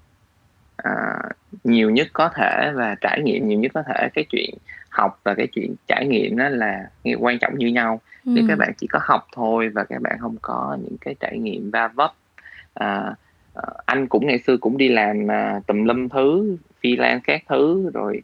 [0.76, 1.18] à,
[1.64, 4.54] nhiều nhất có thể và trải nghiệm nhiều nhất có thể cái chuyện
[4.94, 8.30] học và cái chuyện trải nghiệm đó là quan trọng như nhau ừ.
[8.34, 11.38] nếu các bạn chỉ có học thôi và các bạn không có những cái trải
[11.38, 12.12] nghiệm va vấp
[12.74, 13.14] à,
[13.54, 17.90] à, anh cũng ngày xưa cũng đi làm à, tùm lum thứ freelance các thứ
[17.94, 18.22] rồi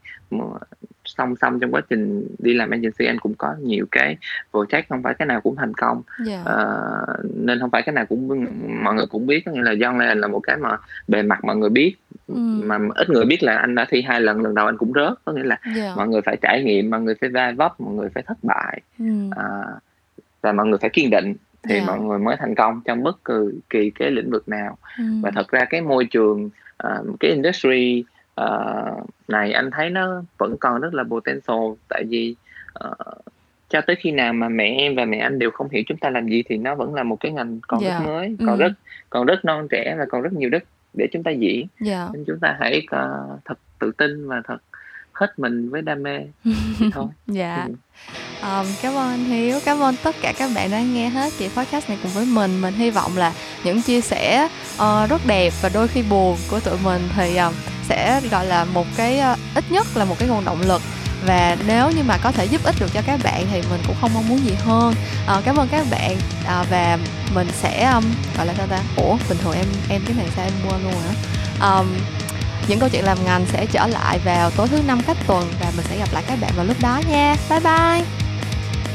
[1.04, 4.16] song song trong quá trình đi làm agency anh cũng có nhiều cái
[4.52, 6.40] project không phải cái nào cũng thành công yeah.
[6.46, 6.52] Dạ.
[6.52, 8.46] uh, nên không phải cái nào cũng
[8.84, 10.76] mọi người cũng biết có nghĩa là John Lennon là một cái mà
[11.08, 11.96] bề mặt mọi người biết
[12.34, 12.66] ừ.
[12.66, 15.12] mà ít người biết là anh đã thi hai lần lần đầu anh cũng rớt
[15.24, 15.76] có nghĩa là yeah.
[15.76, 15.92] Dạ.
[15.96, 18.80] mọi người phải trải nghiệm mọi người phải va vấp mọi người phải thất bại
[18.98, 19.04] ừ.
[19.26, 19.82] uh,
[20.42, 21.86] và mọi người phải kiên định thì yeah.
[21.86, 21.94] Dạ.
[21.94, 25.04] mọi người mới thành công trong bất cứ kỳ cái lĩnh vực nào ừ.
[25.22, 26.50] và thật ra cái môi trường
[26.86, 28.04] uh, cái industry
[28.40, 32.34] uh, này anh thấy nó vẫn còn rất là potential tại vì
[32.84, 32.96] uh,
[33.68, 36.10] cho tới khi nào mà mẹ em và mẹ anh đều không hiểu chúng ta
[36.10, 37.92] làm gì thì nó vẫn là một cái ngành còn yeah.
[37.92, 38.12] rất dạ.
[38.12, 38.62] mới còn ừ.
[38.62, 38.72] rất
[39.10, 40.64] còn rất non trẻ và còn rất nhiều đất
[40.94, 41.68] để chúng ta diễn yeah.
[41.80, 42.08] Dạ.
[42.12, 44.58] nên chúng ta hãy uh, thật tự tin và thật
[45.12, 46.18] hết mình với đam mê
[46.92, 47.66] thôi dạ
[48.42, 51.48] um, cảm ơn anh hiếu cảm ơn tất cả các bạn đã nghe hết kỳ
[51.48, 53.32] podcast này cùng với mình mình hy vọng là
[53.64, 57.54] những chia sẻ uh, rất đẹp và đôi khi buồn của tụi mình thì uh,
[57.82, 60.82] sẽ gọi là một cái uh, ít nhất là một cái nguồn động lực
[61.26, 63.96] và nếu như mà có thể giúp ích được cho các bạn thì mình cũng
[64.00, 64.94] không mong muốn gì hơn.
[65.26, 66.16] À, cảm ơn các bạn.
[66.46, 66.98] À, và
[67.34, 68.04] mình sẽ um,
[68.36, 68.78] gọi là sao ta?
[68.96, 71.14] Ủa bình thường em em cái này sao em mua luôn hả?
[71.70, 71.86] Um,
[72.68, 75.72] những câu chuyện làm ngành sẽ trở lại vào tối thứ năm cách tuần và
[75.76, 77.36] mình sẽ gặp lại các bạn vào lúc đó nha.
[77.50, 78.02] Bye bye.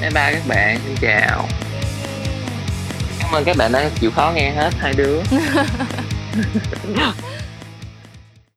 [0.02, 0.80] Bye bye các bạn.
[0.86, 1.48] Xin chào.
[3.20, 5.22] Cảm ơn các bạn đã chịu khó nghe hết hai đứa